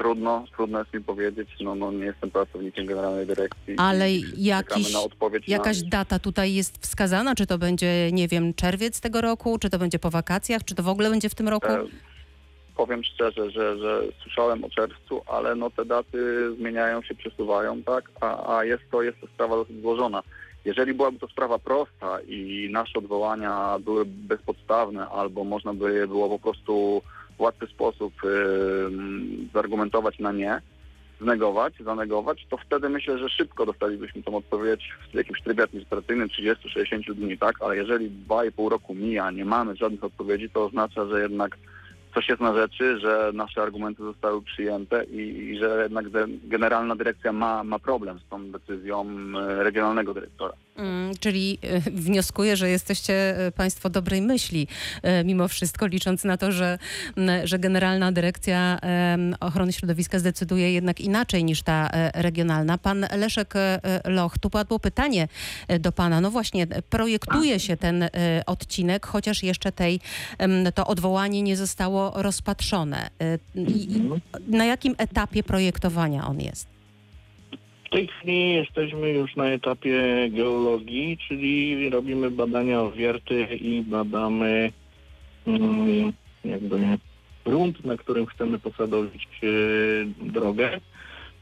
Trudno, 0.00 0.44
trudno 0.56 0.78
jest 0.78 0.94
mi 0.94 1.00
powiedzieć, 1.00 1.48
no, 1.60 1.74
no 1.74 1.92
nie 1.92 2.04
jestem 2.04 2.30
pracownikiem 2.30 2.86
Generalnej 2.86 3.26
Dyrekcji. 3.26 3.74
Ale 3.76 4.12
jakiś, 4.36 4.94
jakaś 5.48 5.82
na... 5.82 5.88
data 5.88 6.18
tutaj 6.18 6.54
jest 6.54 6.78
wskazana? 6.82 7.34
Czy 7.34 7.46
to 7.46 7.58
będzie, 7.58 8.12
nie 8.12 8.28
wiem, 8.28 8.54
czerwiec 8.54 9.00
tego 9.00 9.20
roku? 9.20 9.58
Czy 9.58 9.70
to 9.70 9.78
będzie 9.78 9.98
po 9.98 10.10
wakacjach? 10.10 10.64
Czy 10.64 10.74
to 10.74 10.82
w 10.82 10.88
ogóle 10.88 11.10
będzie 11.10 11.28
w 11.28 11.34
tym 11.34 11.48
roku? 11.48 11.66
E, 11.66 11.84
Powiem 12.76 13.04
szczerze, 13.04 13.50
że, 13.50 13.78
że 13.78 14.02
słyszałem 14.22 14.64
o 14.64 14.70
czerwcu, 14.70 15.22
ale 15.26 15.54
no 15.54 15.70
te 15.70 15.84
daty 15.84 16.50
zmieniają 16.56 17.02
się, 17.02 17.14
przesuwają, 17.14 17.82
tak? 17.82 18.10
A, 18.20 18.56
a 18.56 18.64
jest, 18.64 18.82
to, 18.90 19.02
jest 19.02 19.20
to 19.20 19.26
sprawa 19.26 19.56
dosyć 19.56 19.80
złożona. 19.80 20.22
Jeżeli 20.64 20.94
byłaby 20.94 21.18
to 21.18 21.28
sprawa 21.28 21.58
prosta 21.58 22.20
i 22.20 22.68
nasze 22.72 22.98
odwołania 22.98 23.78
były 23.78 24.04
bezpodstawne, 24.06 25.08
albo 25.08 25.44
można 25.44 25.74
by 25.74 25.94
je 25.94 26.06
było 26.06 26.28
po 26.28 26.38
prostu 26.38 27.02
łatwy 27.40 27.66
sposób 27.66 28.14
ym, 28.24 29.48
zargumentować 29.54 30.18
na 30.18 30.32
nie, 30.32 30.60
znegować, 31.20 31.74
zanegować, 31.80 32.46
to 32.50 32.56
wtedy 32.56 32.88
myślę, 32.88 33.18
że 33.18 33.28
szybko 33.28 33.66
dostalibyśmy 33.66 34.22
tą 34.22 34.36
odpowiedź 34.36 34.92
w 35.12 35.14
jakimś 35.14 35.42
trybie 35.42 35.62
administracyjnym 35.62 36.28
30-60 36.28 37.14
dni, 37.14 37.38
tak? 37.38 37.62
Ale 37.62 37.76
jeżeli 37.76 38.10
2,5 38.28 38.68
roku 38.68 38.94
mija, 38.94 39.30
nie 39.30 39.44
mamy 39.44 39.76
żadnych 39.76 40.04
odpowiedzi, 40.04 40.50
to 40.50 40.64
oznacza, 40.64 41.06
że 41.06 41.22
jednak 41.22 41.56
coś 42.14 42.28
jest 42.28 42.40
na 42.40 42.54
rzeczy, 42.54 42.98
że 42.98 43.30
nasze 43.34 43.62
argumenty 43.62 44.02
zostały 44.02 44.42
przyjęte 44.42 45.04
i, 45.04 45.18
i 45.18 45.58
że 45.58 45.80
jednak 45.82 46.06
generalna 46.44 46.96
dyrekcja 46.96 47.32
ma, 47.32 47.64
ma 47.64 47.78
problem 47.78 48.18
z 48.18 48.28
tą 48.28 48.50
decyzją 48.50 49.06
e, 49.38 49.64
regionalnego 49.64 50.14
dyrektora. 50.14 50.52
Mm, 50.80 51.14
czyli 51.20 51.58
e, 51.62 51.80
wnioskuję, 51.80 52.56
że 52.56 52.70
jesteście 52.70 53.46
e, 53.46 53.52
Państwo 53.52 53.90
dobrej 53.90 54.22
myśli, 54.22 54.68
e, 55.02 55.24
mimo 55.24 55.48
wszystko, 55.48 55.86
licząc 55.86 56.24
na 56.24 56.36
to, 56.36 56.52
że, 56.52 56.78
że 57.44 57.58
Generalna 57.58 58.12
Dyrekcja 58.12 58.78
Ochrony 59.40 59.72
Środowiska 59.72 60.18
zdecyduje 60.18 60.72
jednak 60.72 61.00
inaczej 61.00 61.44
niż 61.44 61.62
ta 61.62 61.90
regionalna. 62.14 62.78
Pan 62.78 63.06
Leszek 63.16 63.54
Loch, 64.04 64.38
tu 64.38 64.50
padło 64.50 64.78
pytanie 64.78 65.28
do 65.80 65.92
Pana. 65.92 66.20
No 66.20 66.30
właśnie, 66.30 66.66
projektuje 66.66 67.60
się 67.60 67.76
ten 67.76 68.08
odcinek, 68.46 69.06
chociaż 69.06 69.42
jeszcze 69.42 69.72
tej, 69.72 70.00
to 70.74 70.86
odwołanie 70.86 71.42
nie 71.42 71.56
zostało 71.56 72.22
rozpatrzone. 72.22 73.10
I 73.54 74.02
Na 74.48 74.64
jakim 74.64 74.94
etapie 74.98 75.42
projektowania 75.42 76.26
on 76.26 76.40
jest? 76.40 76.79
W 77.90 77.92
tej 77.92 78.06
chwili 78.06 78.54
jesteśmy 78.54 79.10
już 79.10 79.36
na 79.36 79.46
etapie 79.46 80.02
geologii, 80.30 81.18
czyli 81.28 81.90
robimy 81.90 82.30
badania 82.30 82.90
wierty 82.90 83.42
i 83.42 83.82
badamy 83.82 84.72
mm, 85.46 86.12
jakby 86.44 86.76
grunt, 87.44 87.84
na 87.84 87.96
którym 87.96 88.26
chcemy 88.26 88.58
posadowić 88.58 89.28
e, 89.42 89.46
drogę. 90.24 90.80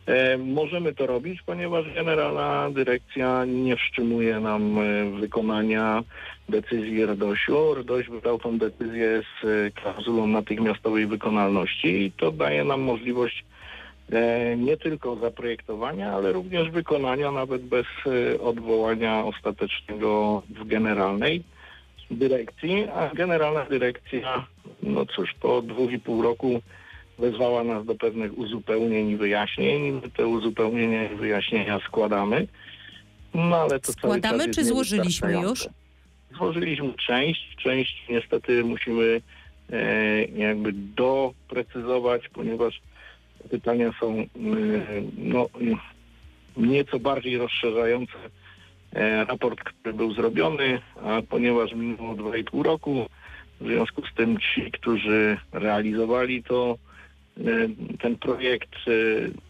E, 0.07 0.39
możemy 0.39 0.95
to 0.95 1.07
robić, 1.07 1.43
ponieważ 1.43 1.95
Generalna 1.95 2.71
Dyrekcja 2.71 3.45
nie 3.45 3.77
wstrzymuje 3.77 4.41
nam 4.41 4.79
e, 4.79 5.11
wykonania 5.21 6.05
decyzji 6.49 7.07
RDOŚ-u. 7.07 7.75
RDOŚ 7.75 8.09
wydał 8.09 8.39
tą 8.39 8.59
decyzję 8.59 9.23
z 9.43 9.75
klauzulą 9.75 10.27
natychmiastowej 10.27 11.07
wykonalności 11.07 11.89
i 11.89 12.13
to 12.13 12.33
daje 12.33 12.65
nam 12.65 12.81
możliwość 12.81 13.45
nie 14.57 14.77
tylko 14.77 15.17
zaprojektowania, 15.17 16.13
ale 16.13 16.33
również 16.33 16.71
wykonania, 16.71 17.33
nawet 17.33 17.63
bez 17.63 17.87
e, 18.07 18.41
odwołania 18.41 19.25
ostatecznego 19.25 20.43
w 20.49 20.67
generalnej 20.67 21.43
dyrekcji. 22.11 22.89
A 22.95 23.15
generalna 23.15 23.65
dyrekcja, 23.65 24.47
no 24.83 25.07
cóż, 25.07 25.35
po 25.41 25.63
dwóch 25.63 25.93
i 25.93 25.99
pół 25.99 26.23
roku 26.23 26.61
wezwała 27.19 27.65
nas 27.65 27.85
do 27.85 27.95
pewnych 27.95 28.39
uzupełnień 28.39 29.09
i 29.09 29.17
wyjaśnień. 29.17 29.93
My 29.93 30.11
Te 30.11 30.27
uzupełnienia 30.27 31.13
i 31.13 31.17
wyjaśnienia 31.17 31.81
składamy. 31.87 32.47
No 33.35 33.57
ale 33.57 33.81
to 33.81 33.93
Składamy, 33.93 34.51
czy 34.51 34.65
złożyliśmy 34.65 35.33
już? 35.33 35.69
Złożyliśmy 36.37 36.93
część, 37.07 37.57
część 37.57 38.05
niestety 38.09 38.65
musimy 38.65 39.21
e, 39.73 40.25
jakby 40.25 40.73
doprecyzować, 40.73 42.29
ponieważ 42.29 42.81
pytania 43.51 43.93
są 44.01 44.19
e, 44.19 44.27
no, 45.19 45.47
nieco 46.57 46.99
bardziej 46.99 47.39
rozszerzające 47.39 48.13
e, 48.93 49.25
raport, 49.25 49.61
który 49.61 49.95
był 49.95 50.15
zrobiony, 50.15 50.81
a 51.05 51.23
ponieważ 51.29 51.73
minęło 51.73 52.15
2,5 52.15 52.63
roku, 52.63 53.07
w 53.61 53.67
związku 53.67 54.03
z 54.07 54.15
tym 54.15 54.39
ci, 54.39 54.71
którzy 54.71 55.37
realizowali 55.53 56.43
to, 56.43 56.79
e, 57.39 57.43
ten 57.99 58.17
projekt, 58.17 58.75
e, 58.87 59.49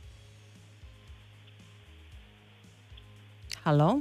Halo? 3.65 4.01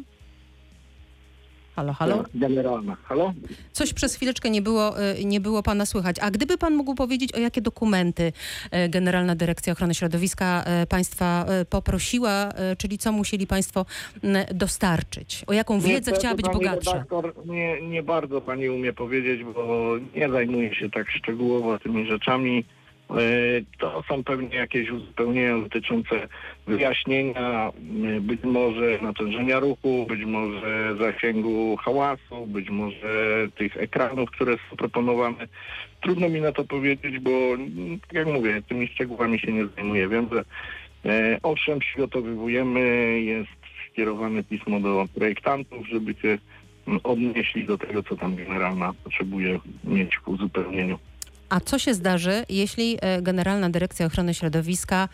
Halo, 1.77 1.93
halo? 1.93 2.23
generalna. 2.35 2.97
Halo? 3.03 3.33
Coś 3.71 3.93
przez 3.93 4.15
chwileczkę 4.15 4.49
nie 4.49 4.61
było, 4.61 5.01
y, 5.19 5.25
nie 5.25 5.39
było 5.39 5.63
pana 5.63 5.85
słychać. 5.85 6.15
A 6.19 6.31
gdyby 6.31 6.57
pan 6.57 6.75
mógł 6.75 6.95
powiedzieć, 6.95 7.33
o 7.33 7.39
jakie 7.39 7.61
dokumenty 7.61 8.23
y, 8.85 8.89
Generalna 8.89 9.35
Dyrekcja 9.35 9.73
Ochrony 9.73 9.95
Środowiska 9.95 10.63
państwa 10.89 11.45
poprosiła, 11.69 12.49
czyli 12.77 12.97
co 12.97 13.11
musieli 13.11 13.47
państwo 13.47 13.85
dostarczyć? 14.53 15.43
O 15.47 15.53
jaką 15.53 15.79
wiedzę 15.79 15.93
Niestety 15.93 16.19
chciała 16.19 16.35
być 16.35 16.45
bogatsza? 16.45 16.93
Redaktor, 16.93 17.33
nie, 17.45 17.81
nie 17.81 18.03
bardzo 18.03 18.41
pani 18.41 18.69
umie 18.69 18.93
powiedzieć, 18.93 19.43
bo 19.43 19.91
nie 20.15 20.29
zajmuje 20.29 20.75
się 20.75 20.89
tak 20.89 21.11
szczegółowo 21.11 21.79
tymi 21.79 22.05
rzeczami. 22.05 22.65
E, 23.09 23.61
To 23.77 24.03
są 24.09 24.23
pewnie 24.23 24.55
jakieś 24.57 24.89
uzupełnienia 24.89 25.57
dotyczące 25.57 26.27
wyjaśnienia, 26.67 27.71
m, 27.79 28.21
być 28.21 28.43
może 28.43 28.99
natężenia 29.01 29.59
ruchu, 29.59 30.05
być 30.09 30.25
może 30.25 30.95
zasięgu 30.99 31.77
hałasu, 31.77 32.47
być 32.47 32.69
może 32.69 33.47
tych 33.55 33.77
ekranów, 33.77 34.31
które 34.31 34.55
są 34.69 34.77
proponowane. 34.77 35.47
Trudno 36.01 36.29
mi 36.29 36.41
na 36.41 36.51
to 36.51 36.63
powiedzieć, 36.63 37.19
bo 37.19 37.31
tak 38.01 38.13
jak 38.13 38.27
mówię, 38.27 38.61
tymi 38.69 38.87
szczegółami 38.87 39.39
się 39.39 39.51
nie 39.51 39.67
zajmuję. 39.67 40.07
Wiem, 40.07 40.27
że 40.31 40.43
e, 41.11 41.39
owszem, 41.43 41.79
przygotowywujemy, 41.79 42.79
jest 43.21 43.49
skierowane 43.91 44.43
pismo 44.43 44.79
do 44.79 45.05
projektantów, 45.15 45.87
żeby 45.87 46.13
się 46.13 46.37
mm, 46.87 46.99
odnieśli 47.03 47.65
do 47.65 47.77
tego, 47.77 48.03
co 48.03 48.15
tam 48.15 48.35
generalna 48.35 48.93
potrzebuje 49.03 49.59
mieć 49.83 50.17
w 50.17 50.27
uzupełnieniu. 50.27 50.99
A 51.49 51.59
co 51.59 51.79
się 51.79 51.93
zdarzy, 51.93 52.45
jeśli 52.49 52.97
e, 53.01 53.21
Generalna 53.21 53.69
Dyrekcja 53.69 54.05
Ochrony 54.05 54.33
Środowiska 54.33 55.09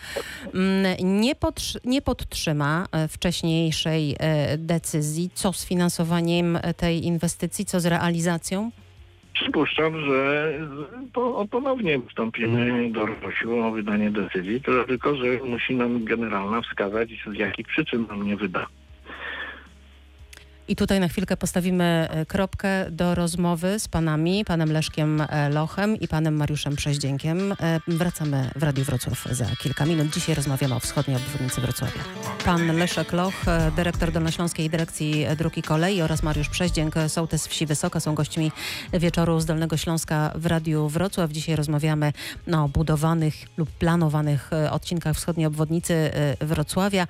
mm, 0.54 0.96
nie, 1.22 1.36
podtrzy- 1.36 1.80
nie 1.86 2.02
podtrzyma 2.02 2.86
e, 2.92 3.08
wcześniejszej 3.08 4.16
e, 4.20 4.58
decyzji? 4.58 5.30
Co 5.34 5.54
z 5.54 5.66
finansowaniem 5.66 6.60
tej 6.78 7.06
inwestycji, 7.06 7.66
co 7.66 7.80
z 7.80 7.86
realizacją? 7.86 8.72
Przypuszczam, 9.34 10.02
że 10.08 10.54
po, 11.14 11.48
ponownie 11.52 12.00
wstąpimy 12.10 12.92
do 12.92 13.06
Rosiu 13.06 13.60
o 13.60 13.72
wydanie 13.72 14.12
decyzji, 14.12 14.62
tylko, 14.88 15.16
że 15.16 15.26
musi 15.46 15.76
nam 15.76 16.06
generalna 16.06 16.62
wskazać, 16.62 17.10
z 17.32 17.40
jakich 17.40 17.68
przyczyn 17.68 18.06
nam 18.10 18.28
nie 18.28 18.38
wyda. 18.38 18.68
I 20.68 20.76
tutaj 20.76 21.00
na 21.00 21.08
chwilkę 21.08 21.38
postawimy 21.38 22.08
e, 22.10 22.26
kropkę 22.26 22.92
do 22.92 23.16
rozmowy 23.16 23.80
z 23.80 23.88
panami, 23.88 24.46
panem 24.46 24.72
Leszkiem 24.72 25.22
e, 25.22 25.50
Lochem 25.50 25.96
i 25.96 26.08
panem 26.08 26.36
Mariuszem 26.36 26.76
Przeździękiem. 26.76 27.52
E, 27.52 27.80
Wracamy 27.88 28.50
w 28.56 28.64
Radiu 28.64 28.84
Wrocław 28.84 29.24
za 29.32 29.46
kilka 29.46 29.86
minut. 29.86 30.14
Dzisiaj 30.14 30.36
rozmawiamy 30.36 30.76
o 30.76 30.80
wschodniej 30.80 31.18
obwodnicy 31.18 31.62
Wrocławia. 31.62 32.02
Pan 32.46 32.78
Leszek 32.78 33.14
Loch, 33.14 33.34
dyrektor 33.76 34.12
Dolnośląskiej 34.12 34.70
Dyrekcji 34.70 35.26
Dróg 35.38 35.58
i 35.58 35.62
Kolei 35.62 36.02
oraz 36.02 36.24
Mariusz 36.24 36.50
Przeździęk, 36.50 36.98
e, 36.98 37.10
sołtys 37.10 37.48
wsi 37.48 37.66
Wysoka, 37.66 38.00
są 38.00 38.16
gośćmi 38.16 38.52
wieczoru 38.94 39.40
z 39.40 39.46
Dolnego 39.46 39.78
Śląska 39.78 40.32
w 40.36 40.46
Radiu 40.46 40.90
Wrocław. 40.90 41.32
Dzisiaj 41.32 41.56
rozmawiamy 41.56 42.14
o 42.54 42.68
budowanych 42.68 43.34
lub 43.58 43.70
planowanych 43.70 44.50
odcinkach 44.72 45.16
wschodniej 45.16 45.48
obwodnicy 45.48 46.12
Wrocławia. 46.42 47.08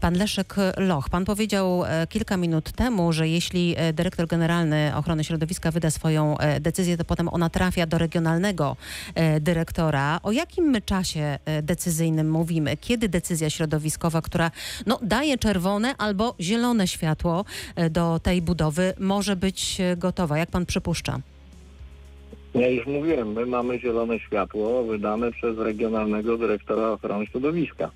Pan 0.00 0.14
Leszek 0.14 0.54
Loch, 0.76 1.08
pan 1.08 1.24
powiedział 1.24 1.82
kilka 2.08 2.36
minut 2.36 2.72
temu, 2.78 3.12
że 3.12 3.28
jeśli 3.28 3.74
e, 3.76 3.92
dyrektor 3.92 4.26
generalny 4.26 4.92
ochrony 4.96 5.24
środowiska 5.24 5.70
wyda 5.70 5.90
swoją 5.90 6.38
e, 6.38 6.60
decyzję, 6.60 6.96
to 6.96 7.04
potem 7.04 7.28
ona 7.28 7.50
trafia 7.50 7.86
do 7.86 7.98
regionalnego 7.98 8.76
e, 9.14 9.40
dyrektora. 9.40 10.20
O 10.22 10.32
jakim 10.32 10.76
czasie 10.84 11.38
decyzyjnym 11.62 12.30
mówimy? 12.30 12.76
Kiedy 12.76 13.08
decyzja 13.08 13.50
środowiskowa, 13.50 14.22
która 14.22 14.50
no, 14.86 14.98
daje 15.02 15.38
czerwone 15.38 15.96
albo 15.96 16.34
zielone 16.40 16.88
światło 16.88 17.44
do 17.90 18.20
tej 18.22 18.42
budowy, 18.42 18.94
może 18.98 19.36
być 19.36 19.78
gotowa? 19.96 20.38
Jak 20.38 20.50
pan 20.50 20.66
przypuszcza? 20.66 21.20
Ja 22.54 22.68
już 22.68 22.86
mówiłem, 22.86 23.32
my 23.32 23.46
mamy 23.46 23.80
zielone 23.80 24.18
światło 24.18 24.84
wydane 24.84 25.32
przez 25.32 25.58
regionalnego 25.58 26.38
dyrektora 26.38 26.90
ochrony 26.90 27.26
środowiska. 27.26 27.90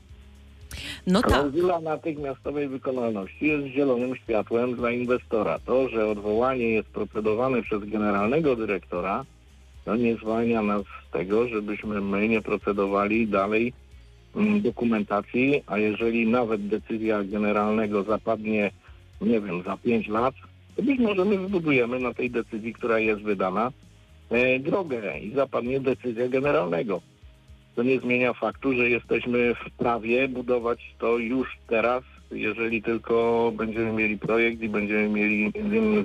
No 1.06 1.22
tak. 1.22 1.30
Klauzula 1.30 1.80
natychmiastowej 1.80 2.68
wykonalności 2.68 3.46
jest 3.46 3.66
zielonym 3.66 4.16
światłem 4.16 4.74
dla 4.74 4.90
inwestora. 4.90 5.58
To, 5.58 5.88
że 5.88 6.08
odwołanie 6.08 6.68
jest 6.68 6.88
procedowane 6.88 7.62
przez 7.62 7.84
generalnego 7.84 8.56
dyrektora, 8.56 9.24
to 9.84 9.96
nie 9.96 10.16
zwalnia 10.16 10.62
nas 10.62 10.82
z 10.82 11.12
tego, 11.12 11.48
żebyśmy 11.48 12.00
my 12.00 12.28
nie 12.28 12.42
procedowali 12.42 13.28
dalej 13.28 13.72
mm, 14.36 14.60
dokumentacji, 14.60 15.62
a 15.66 15.78
jeżeli 15.78 16.26
nawet 16.26 16.68
decyzja 16.68 17.24
generalnego 17.24 18.02
zapadnie, 18.02 18.70
nie 19.20 19.40
wiem, 19.40 19.62
za 19.62 19.76
pięć 19.76 20.08
lat, 20.08 20.34
to 20.76 20.82
być 20.82 21.00
może 21.00 21.24
my 21.24 21.38
wybudujemy 21.38 21.98
na 21.98 22.14
tej 22.14 22.30
decyzji, 22.30 22.72
która 22.72 22.98
jest 22.98 23.22
wydana, 23.22 23.72
e, 24.30 24.58
drogę 24.58 25.18
i 25.18 25.34
zapadnie 25.34 25.80
decyzja 25.80 26.28
generalnego. 26.28 27.00
To 27.74 27.82
nie 27.82 28.00
zmienia 28.00 28.32
faktu, 28.32 28.76
że 28.76 28.88
jesteśmy 28.88 29.54
w 29.54 29.70
prawie 29.70 30.28
budować 30.28 30.94
to 30.98 31.18
już 31.18 31.58
teraz, 31.68 32.04
jeżeli 32.30 32.82
tylko 32.82 33.52
będziemy 33.56 33.92
mieli 33.92 34.18
projekt 34.18 34.62
i 34.62 34.68
będziemy 34.68 35.08
mieli 35.08 35.52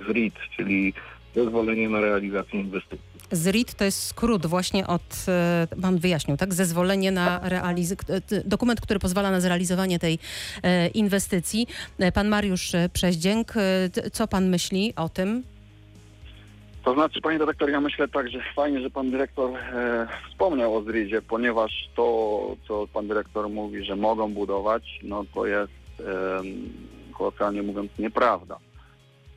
ZRIT, 0.08 0.34
czyli 0.56 0.94
zezwolenie 1.36 1.90
na 1.90 2.02
realizację 2.02 2.60
inwestycji. 2.60 3.18
ZRIT 3.32 3.74
to 3.74 3.84
jest 3.84 4.04
skrót 4.04 4.46
właśnie 4.46 4.88
od, 4.88 5.26
e, 5.28 5.68
pan 5.82 5.98
wyjaśnił, 5.98 6.38
tak? 6.38 6.54
Zezwolenie 6.54 7.12
na 7.12 7.40
realizację, 7.44 8.22
dokument, 8.46 8.82
który 8.82 9.00
pozwala 9.00 9.32
na 9.32 9.42
zrealizowanie 9.42 10.00
tej 10.00 10.20
e, 10.64 10.88
inwestycji. 10.88 11.68
E, 12.00 12.12
Pan 12.12 12.28
Mariusz 12.28 12.72
Przeździęk, 12.94 13.54
co 14.12 14.28
pan 14.28 14.50
myśli 14.50 14.94
o 14.96 15.10
tym? 15.10 15.44
To 16.88 16.94
znaczy, 16.94 17.22
panie 17.22 17.40
dyrektor, 17.40 17.70
ja 17.70 17.82
myślę 17.82 18.08
tak, 18.08 18.30
że 18.30 18.40
fajnie, 18.56 18.82
że 18.82 18.90
pan 18.90 19.12
dyrektor 19.12 19.58
e, 19.58 20.08
wspomniał 20.30 20.76
o 20.76 20.82
Zridzie, 20.82 21.22
ponieważ 21.22 21.90
to, 21.96 22.56
co 22.68 22.88
pan 22.94 23.08
dyrektor 23.08 23.50
mówi, 23.50 23.86
że 23.86 23.96
mogą 23.96 24.34
budować, 24.34 25.00
no 25.04 25.26
to 25.34 25.46
jest, 25.46 25.72
e, 26.00 26.42
kolokwialnie 27.18 27.64
mówiąc, 27.64 27.92
nieprawda. 28.00 28.58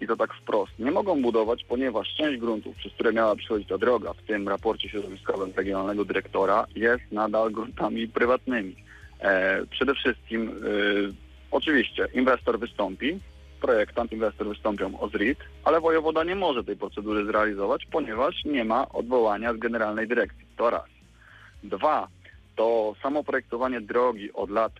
I 0.00 0.06
to 0.06 0.16
tak 0.16 0.34
wprost. 0.34 0.72
Nie 0.78 0.90
mogą 0.90 1.22
budować, 1.22 1.64
ponieważ 1.64 2.14
część 2.16 2.40
gruntów, 2.40 2.76
przez 2.76 2.92
które 2.92 3.12
miała 3.12 3.36
przychodzić 3.36 3.68
ta 3.68 3.78
droga 3.78 4.12
w 4.12 4.22
tym 4.22 4.48
raporcie 4.48 4.88
środowiskowym 4.88 5.52
regionalnego 5.56 6.04
dyrektora, 6.04 6.66
jest 6.76 7.12
nadal 7.12 7.50
gruntami 7.50 8.08
prywatnymi. 8.08 8.76
E, 9.20 9.60
przede 9.66 9.94
wszystkim, 9.94 10.48
e, 10.48 10.52
oczywiście, 11.50 12.08
inwestor 12.14 12.58
wystąpi, 12.58 13.18
projektant, 13.60 14.12
inwestor 14.12 14.48
wystąpią 14.48 15.00
o 15.00 15.08
ZRIT, 15.08 15.38
ale 15.64 15.80
wojewoda 15.80 16.24
nie 16.24 16.34
może 16.34 16.64
tej 16.64 16.76
procedury 16.76 17.24
zrealizować, 17.24 17.86
ponieważ 17.92 18.44
nie 18.44 18.64
ma 18.64 18.88
odwołania 18.88 19.54
z 19.54 19.56
generalnej 19.56 20.08
dyrekcji. 20.08 20.44
To 20.56 20.70
raz. 20.70 20.88
Dwa, 21.62 22.08
to 22.56 22.94
samo 23.02 23.24
projektowanie 23.24 23.80
drogi 23.80 24.32
od 24.32 24.50
lat, 24.50 24.72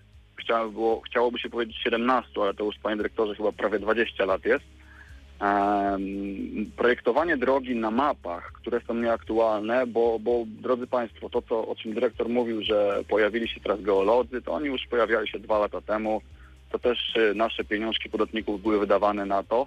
było, 0.73 1.01
chciałoby 1.01 1.38
się 1.38 1.51
powiedzieć 1.51 1.77
17, 1.77 2.31
ale 2.43 2.55
to 2.55 2.64
już 2.64 2.79
panie 2.79 2.97
dyrektorze 2.97 3.35
chyba 3.35 3.53
prawie 3.53 3.79
20 3.79 4.25
lat 4.25 4.45
jest. 4.45 4.64
Projektowanie 6.77 7.37
drogi 7.37 7.77
na 7.77 7.90
mapach, 7.90 8.53
które 8.53 8.81
są 8.81 8.95
nieaktualne, 8.95 9.87
bo, 9.87 10.19
bo 10.19 10.45
drodzy 10.47 10.87
Państwo, 10.87 11.31
to 11.31 11.43
co, 11.43 11.69
o 11.69 11.75
czym 11.77 11.95
dyrektor 11.95 12.29
mówił, 12.29 12.62
że 12.62 13.03
pojawili 13.09 13.49
się 13.49 13.61
teraz 13.61 13.83
geolodzy, 13.83 14.43
to 14.43 14.53
oni 14.53 14.66
już 14.66 14.87
pojawiali 14.87 15.29
się 15.29 15.38
dwa 15.38 15.59
lata 15.59 15.81
temu 15.81 16.23
to 16.70 16.78
też 16.78 17.16
y, 17.16 17.35
nasze 17.35 17.64
pieniążki 17.64 18.11
podatników 18.11 18.62
były 18.62 18.78
wydawane 18.78 19.26
na 19.26 19.42
to. 19.42 19.66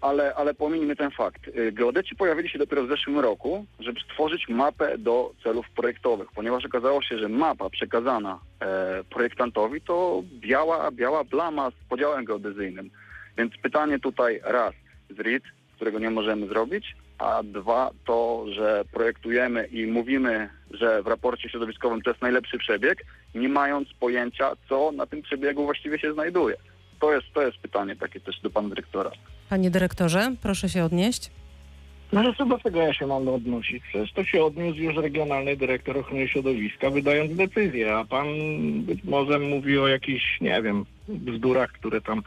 Ale, 0.00 0.34
ale 0.34 0.54
pominijmy 0.54 0.96
ten 0.96 1.10
fakt. 1.10 1.48
Y, 1.48 1.72
Geodeci 1.72 2.16
pojawili 2.16 2.48
się 2.48 2.58
dopiero 2.58 2.84
w 2.84 2.88
zeszłym 2.88 3.18
roku, 3.18 3.66
żeby 3.80 4.00
stworzyć 4.00 4.48
mapę 4.48 4.98
do 4.98 5.32
celów 5.42 5.70
projektowych, 5.70 6.28
ponieważ 6.34 6.64
okazało 6.64 7.02
się, 7.02 7.18
że 7.18 7.28
mapa 7.28 7.70
przekazana 7.70 8.38
e, 8.60 9.04
projektantowi 9.04 9.80
to 9.80 10.22
biała, 10.32 10.90
biała 10.90 11.24
plama 11.24 11.70
z 11.70 11.88
podziałem 11.88 12.24
geodezyjnym. 12.24 12.90
Więc 13.38 13.52
pytanie 13.62 13.98
tutaj 13.98 14.40
raz, 14.44 14.74
ZRIT, 15.10 15.42
którego 15.76 15.98
nie 15.98 16.10
możemy 16.10 16.46
zrobić, 16.46 16.96
a 17.18 17.42
dwa 17.42 17.90
to, 18.04 18.44
że 18.48 18.84
projektujemy 18.92 19.66
i 19.66 19.86
mówimy, 19.86 20.48
że 20.70 21.02
w 21.02 21.06
raporcie 21.06 21.48
środowiskowym 21.48 22.02
to 22.02 22.10
jest 22.10 22.22
najlepszy 22.22 22.58
przebieg, 22.58 23.04
nie 23.34 23.48
mając 23.48 23.88
pojęcia, 23.92 24.52
co 24.68 24.92
na 24.92 25.06
tym 25.06 25.22
przebiegu 25.22 25.64
właściwie 25.64 25.98
się 25.98 26.12
znajduje. 26.12 26.56
To 27.00 27.12
jest, 27.12 27.26
to 27.34 27.42
jest 27.42 27.58
pytanie 27.58 27.96
takie 27.96 28.20
też 28.20 28.40
do 28.40 28.50
pana 28.50 28.68
dyrektora. 28.68 29.10
Panie 29.50 29.70
dyrektorze, 29.70 30.34
proszę 30.42 30.68
się 30.68 30.84
odnieść. 30.84 31.30
No 32.12 32.20
ale 32.20 32.34
co 32.34 32.46
do 32.46 32.58
tego 32.58 32.80
ja 32.80 32.94
się 32.94 33.06
mam 33.06 33.28
odnosić? 33.28 33.82
Przecież 33.88 34.12
to 34.12 34.24
się 34.24 34.44
odniósł 34.44 34.78
już 34.78 34.96
regionalny 34.96 35.56
dyrektor 35.56 35.98
ochrony 35.98 36.28
środowiska, 36.28 36.90
wydając 36.90 37.36
decyzję, 37.36 37.96
a 37.96 38.04
pan 38.04 38.26
być 38.82 39.04
może 39.04 39.38
mówi 39.38 39.78
o 39.78 39.88
jakichś, 39.88 40.40
nie 40.40 40.62
wiem, 40.62 40.84
bzdurach, 41.08 41.72
które 41.72 42.00
tam 42.00 42.22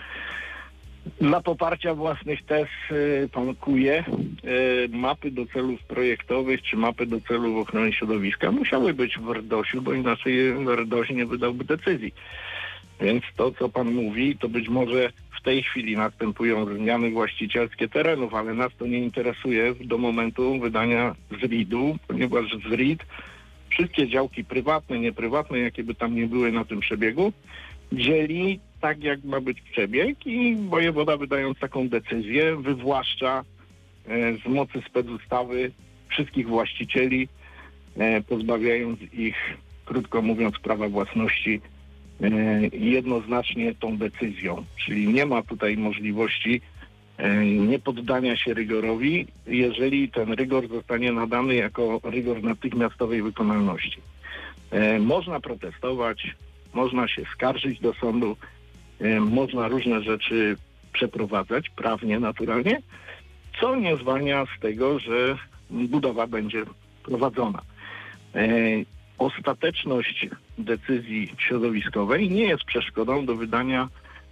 dla 1.22 1.42
poparcia 1.42 1.94
własnych 1.96 2.46
tez 2.46 2.68
y, 2.92 3.30
pan 3.32 3.56
kuje. 3.56 4.04
Y, 4.44 4.90
mapy 4.90 5.32
do 5.32 5.46
celów 5.46 5.84
projektowych 5.84 6.62
czy 6.62 6.78
mapy 6.78 7.06
do 7.06 7.22
celów 7.22 7.58
ochrony 7.58 7.94
środowiska 7.94 8.52
musiały 8.52 8.94
być 8.94 9.20
w 9.20 9.30
RDOŚ-u, 9.30 9.82
bo 9.82 9.94
inaczej 9.94 10.54
RDOŚ 10.76 11.10
nie 11.10 11.26
wydałby 11.26 11.64
decyzji. 11.64 12.14
Więc 13.02 13.24
to, 13.36 13.52
co 13.52 13.70
pan 13.70 13.94
mówi, 13.94 14.38
to 14.38 14.50
być 14.50 14.70
może 14.70 15.12
w 15.42 15.44
tej 15.44 15.64
chwili 15.64 15.98
następują 15.98 16.76
zmiany 16.76 17.12
właścicielskie 17.12 17.88
terenów, 17.90 18.34
ale 18.34 18.54
nas 18.54 18.72
to 18.78 18.88
nie 18.88 19.00
interesuje 19.00 19.76
do 19.86 19.98
momentu 19.98 20.60
wydania 20.60 21.16
ZRID-u, 21.42 21.98
ponieważ 22.08 22.46
ZRID 22.70 23.06
wszystkie 23.70 24.08
działki 24.08 24.44
prywatne, 24.44 25.00
nieprywatne, 25.00 25.60
jakie 25.60 25.84
by 25.84 25.96
tam 25.96 26.16
nie 26.16 26.28
były 26.28 26.52
na 26.52 26.66
tym 26.66 26.80
przebiegu, 26.80 27.34
dzieli 27.92 28.60
tak, 28.82 29.04
jak 29.04 29.24
ma 29.24 29.42
być 29.42 29.62
przebieg 29.62 30.28
i 30.28 30.56
wojewoda 30.56 31.18
wydając 31.18 31.60
taką 31.60 31.90
decyzję 31.90 32.56
wywłaszcza 32.56 33.44
e, 34.08 34.38
z 34.38 34.46
mocy 34.46 34.82
specustawy 34.90 35.72
wszystkich 36.10 36.48
właścicieli, 36.48 37.28
e, 37.98 38.22
pozbawiając 38.22 39.00
ich, 39.14 39.36
krótko 39.86 40.22
mówiąc, 40.22 40.60
prawa 40.60 40.90
własności 40.90 41.62
e, 42.22 42.30
jednoznacznie 42.78 43.76
tą 43.76 43.98
decyzją. 43.98 44.66
Czyli 44.86 45.08
nie 45.08 45.26
ma 45.26 45.42
tutaj 45.42 45.78
możliwości 45.78 46.62
niepoddania 47.58 48.36
się 48.38 48.54
rygorowi, 48.54 49.28
jeżeli 49.48 50.10
ten 50.10 50.34
rygor 50.34 50.68
zostanie 50.68 51.12
nadany 51.12 51.56
jako 51.56 52.02
rygor 52.04 52.44
natychmiastowej 52.44 53.22
wykonalności. 53.22 54.02
Można 55.00 55.40
protestować, 55.40 56.36
można 56.74 57.08
się 57.08 57.24
skarżyć 57.34 57.80
do 57.80 57.94
sądu, 57.94 58.38
można 59.20 59.68
różne 59.68 60.04
rzeczy 60.04 60.58
przeprowadzać, 60.94 61.70
prawnie, 61.70 62.20
naturalnie, 62.20 62.82
co 63.60 63.76
nie 63.76 63.98
zwalnia 63.98 64.46
z 64.58 64.62
tego, 64.62 65.00
że 65.00 65.38
budowa 65.70 66.28
będzie 66.28 66.64
prowadzona. 67.04 67.62
E, 68.36 68.48
ostateczność 69.18 70.28
decyzji 70.58 71.34
środowiskowej 71.38 72.30
nie 72.30 72.44
jest 72.44 72.64
przeszkodą 72.64 73.26
do 73.26 73.36
wydania 73.36 73.90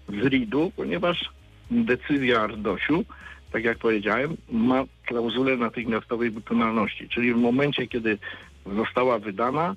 ZRID-u, 0.10 0.71
ponieważ 0.75 1.29
decyzja 1.71 2.47
RDOŚ-u, 2.47 3.05
tak 3.51 3.63
jak 3.63 3.77
powiedziałem, 3.77 4.38
ma 4.51 4.84
klauzulę 5.05 5.58
natychmiastowej 5.58 6.32
wykonalności, 6.32 7.10
czyli 7.10 7.34
w 7.34 7.38
momencie, 7.38 7.88
kiedy 7.88 8.17
została 8.65 9.19
wydana, 9.19 9.75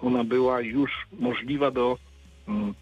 ona 0.00 0.24
była 0.24 0.60
już 0.60 0.90
możliwa 1.18 1.70
do, 1.70 1.98
mm, 2.48 2.74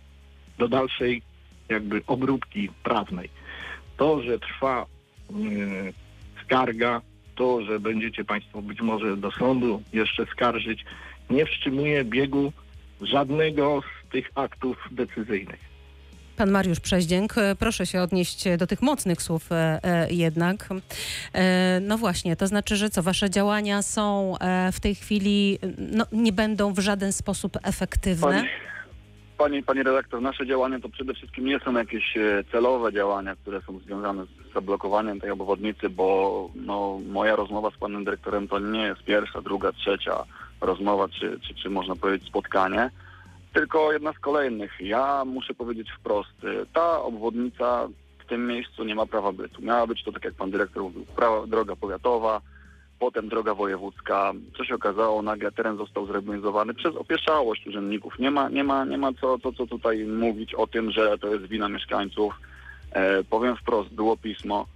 do 0.59 0.69
dalszej 0.69 1.23
jakby 1.69 2.03
obróbki 2.07 2.69
prawnej. 2.85 3.31
To, 3.97 4.23
że 4.23 4.39
trwa 4.39 4.87
yy, 5.31 5.93
skarga, 6.45 7.01
to, 7.35 7.63
że 7.63 7.81
będziecie 7.81 8.25
Państwo 8.25 8.63
być 8.63 8.81
może 8.81 9.17
do 9.17 9.31
sądu 9.31 9.83
jeszcze 9.93 10.27
skarżyć, 10.27 10.85
nie 11.31 11.47
wstrzymuje 11.47 12.05
biegu 12.05 12.53
żadnego 13.01 13.81
z 13.81 14.13
tych 14.13 14.31
aktów 14.35 14.77
decyzyjnych. 14.91 15.73
Pan 16.37 16.51
Mariusz 16.51 16.81
Przeździęk, 16.81 17.39
e, 17.39 17.57
proszę 17.57 17.87
się 17.87 18.03
odnieść 18.03 18.45
do 18.59 18.67
tych 18.67 18.83
mocnych 18.83 19.23
słów 19.23 19.53
e, 19.53 19.81
e, 19.83 20.13
jednak. 20.13 20.69
No 21.81 21.99
właśnie, 21.99 22.37
to 22.37 22.47
znaczy, 22.47 22.77
że 22.77 22.91
co, 22.91 23.03
wasze 23.03 23.31
działania 23.31 23.83
są 23.83 24.35
w 24.73 24.81
tej 24.81 24.95
chwili, 24.95 25.59
no, 25.79 26.07
nie 26.13 26.33
będą 26.33 26.75
w 26.75 26.79
żaden 26.79 27.13
sposób 27.13 27.59
efektywne? 27.63 28.27
Pani, 28.27 28.49
Pani, 29.43 29.63
pani 29.63 29.83
redaktor, 29.83 30.23
nasze 30.23 30.47
działania 30.47 30.81
to 30.81 30.89
przede 30.89 31.15
wszystkim 31.15 31.45
nie 31.45 31.61
są 31.61 31.73
jakieś 31.73 32.17
e, 32.17 32.45
celowe 32.53 32.93
działania, 32.93 33.37
które 33.37 33.61
są 33.61 33.79
związane 33.79 34.25
z 34.25 34.55
zablokowaniem 34.55 35.21
tej 35.21 35.31
obwodnicy, 35.31 35.89
bo 35.91 36.51
no, 36.55 37.01
moja 37.09 37.37
rozmowa 37.37 37.71
z 37.71 37.77
panem 37.77 38.05
dyrektorem 38.05 38.49
to 38.49 38.59
nie 38.59 38.83
jest 38.83 39.03
pierwsza, 39.03 39.43
druga, 39.43 39.73
trzecia 39.73 40.25
rozmowa, 40.61 41.09
czy, 41.09 41.41
czy, 41.41 41.55
czy 41.55 41.71
można 41.71 41.97
powiedzieć 41.97 42.29
spotkanie, 42.29 42.91
tylko 43.53 43.93
jedna 43.93 44.13
z 44.13 44.19
kolejnych. 44.19 44.73
Ja 44.81 45.25
muszę 45.25 45.55
powiedzieć 45.55 45.89
wprost, 45.99 46.45
e, 46.45 46.67
ta 46.73 47.03
obwodnica 47.03 47.89
w 48.19 48.27
tym 48.27 48.47
miejscu 48.47 48.85
nie 48.85 48.95
ma 48.95 49.07
prawa 49.07 49.33
bytu. 49.33 49.63
Miała 49.63 49.87
być 49.87 50.05
to, 50.05 50.13
tak 50.13 50.25
jak 50.25 50.35
pan 50.35 50.51
dyrektor 50.51 50.83
mówił, 50.83 51.07
prawa, 51.17 51.47
droga 51.47 51.77
powiatowa, 51.77 52.41
potem 53.03 53.29
droga 53.29 53.55
wojewódzka. 53.55 54.33
Co 54.57 54.65
się 54.65 54.75
okazało, 54.75 55.23
nagle 55.23 55.53
teren 55.53 55.77
został 55.77 56.07
zrewoluzowany 56.07 56.75
przez 56.75 56.97
opieszałość 56.97 57.67
urzędników. 57.67 58.19
Nie 58.19 58.31
ma, 58.31 58.49
nie 58.49 58.65
ma, 58.65 58.85
nie 58.85 58.99
ma 58.99 59.13
co, 59.21 59.39
co, 59.39 59.53
co 59.53 59.67
tutaj 59.67 60.05
mówić 60.05 60.55
o 60.55 60.67
tym, 60.67 60.91
że 60.91 61.19
to 61.19 61.29
jest 61.35 61.47
wina 61.47 61.69
mieszkańców. 61.69 62.35
E, 62.93 63.25
powiem 63.25 63.57
wprost, 63.57 63.91
było 63.95 64.17
pismo. 64.17 64.67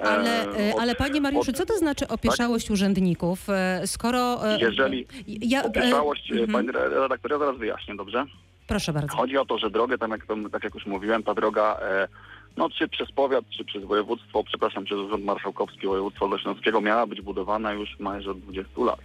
E, 0.00 0.04
ale, 0.04 0.42
e, 0.42 0.74
ale 0.80 0.94
panie 0.94 1.20
Mariuszu, 1.20 1.52
co 1.52 1.66
to 1.66 1.78
znaczy 1.78 2.08
opieszałość 2.08 2.66
tak? 2.66 2.72
urzędników? 2.74 3.50
E, 3.50 3.86
skoro... 3.86 4.48
E, 4.48 4.58
Jeżeli 4.60 5.06
ja, 5.26 5.64
opieszałość, 5.64 6.32
e, 6.32 6.52
pani 6.52 6.68
redaktor, 6.72 7.30
ja 7.30 7.38
zaraz 7.38 7.56
wyjaśnię, 7.56 7.96
dobrze? 7.96 8.24
Proszę 8.66 8.92
bardzo. 8.92 9.16
Chodzi 9.16 9.38
o 9.38 9.44
to, 9.44 9.58
że 9.58 9.70
drogę, 9.70 9.98
tam 9.98 10.10
jak, 10.10 10.26
tak 10.52 10.64
jak 10.64 10.74
już 10.74 10.86
mówiłem, 10.86 11.22
ta 11.22 11.34
droga 11.34 11.80
no, 12.56 12.70
czy 12.70 12.88
przez 12.88 13.12
powiat, 13.12 13.44
czy 13.48 13.64
przez 13.64 13.84
województwo, 13.84 14.44
przepraszam, 14.44 14.84
przez 14.84 14.98
Urząd 14.98 15.24
Marszałkowski 15.24 15.86
Województwa 15.86 16.20
Dolnośląskiego 16.20 16.80
miała 16.80 17.06
być 17.06 17.20
budowana 17.20 17.72
już 17.72 17.98
majże 17.98 18.30
od 18.30 18.40
20 18.40 18.72
lat. 18.76 19.00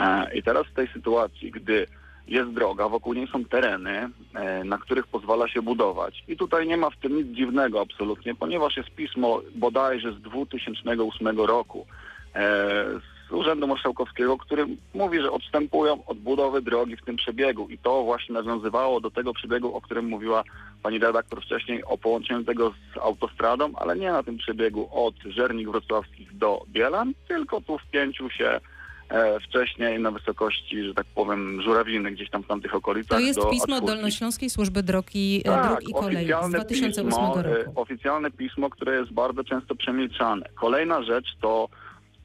E, 0.00 0.34
I 0.34 0.42
teraz 0.42 0.66
w 0.66 0.74
tej 0.74 0.88
sytuacji, 0.88 1.50
gdy 1.50 1.86
jest 2.28 2.50
droga, 2.50 2.88
wokół 2.88 3.14
niej 3.14 3.28
są 3.32 3.44
tereny, 3.44 4.08
e, 4.34 4.64
na 4.64 4.78
których 4.78 5.06
pozwala 5.06 5.48
się 5.48 5.62
budować. 5.62 6.24
I 6.28 6.36
tutaj 6.36 6.66
nie 6.66 6.76
ma 6.76 6.90
w 6.90 6.96
tym 6.96 7.16
nic 7.16 7.36
dziwnego 7.36 7.80
absolutnie, 7.80 8.34
ponieważ 8.34 8.76
jest 8.76 8.90
pismo 8.90 9.40
bodajże 9.54 10.12
z 10.12 10.20
2008 10.20 11.40
roku 11.40 11.86
e, 12.34 12.84
z 13.30 13.32
Urzędu 13.32 13.66
Marszałkowskiego, 13.66 14.38
który 14.38 14.66
mówi, 14.94 15.20
że 15.20 15.30
odstępują 15.30 16.04
od 16.06 16.18
budowy 16.18 16.62
drogi 16.62 16.96
w 16.96 17.04
tym 17.04 17.16
przebiegu. 17.16 17.68
I 17.68 17.78
to 17.78 18.02
właśnie 18.02 18.32
nawiązywało 18.32 19.00
do 19.00 19.10
tego 19.10 19.34
przebiegu, 19.34 19.74
o 19.74 19.80
którym 19.80 20.04
mówiła 20.04 20.44
pani 20.82 20.98
redaktor 20.98 21.42
wcześniej, 21.42 21.84
o 21.84 21.98
połączeniu 21.98 22.44
tego 22.44 22.70
z 22.70 22.98
autostradą, 22.98 23.72
ale 23.76 23.96
nie 23.96 24.12
na 24.12 24.22
tym 24.22 24.36
przebiegu 24.36 24.88
od 24.92 25.14
Żernik 25.26 25.68
Wrocławskich 25.68 26.36
do 26.36 26.62
Bielan, 26.68 27.12
tylko 27.28 27.60
tu 27.60 27.78
w 27.78 27.90
pięciu 27.90 28.30
się 28.30 28.60
e, 29.08 29.40
wcześniej 29.40 30.00
na 30.00 30.10
wysokości, 30.10 30.84
że 30.84 30.94
tak 30.94 31.06
powiem, 31.14 31.62
Żurawiny, 31.62 32.10
gdzieś 32.10 32.30
tam 32.30 32.42
w 32.42 32.46
tamtych 32.46 32.74
okolicach. 32.74 33.18
To 33.18 33.24
jest 33.24 33.40
pismo 33.50 33.80
Dolnośląskiej 33.80 34.50
Służby 34.50 34.82
Drogi, 34.82 35.42
e, 35.44 35.48
tak, 35.48 35.68
Dróg 35.68 35.88
i 35.88 35.92
Kolei 35.92 36.26
z 36.26 36.50
2008 36.50 37.06
pismo, 37.06 37.40
e, 37.40 37.42
roku. 37.42 37.80
Oficjalne 37.80 38.30
pismo, 38.30 38.70
które 38.70 38.96
jest 38.96 39.12
bardzo 39.12 39.44
często 39.44 39.74
przemilczane. 39.74 40.46
Kolejna 40.54 41.02
rzecz 41.02 41.26
to 41.40 41.68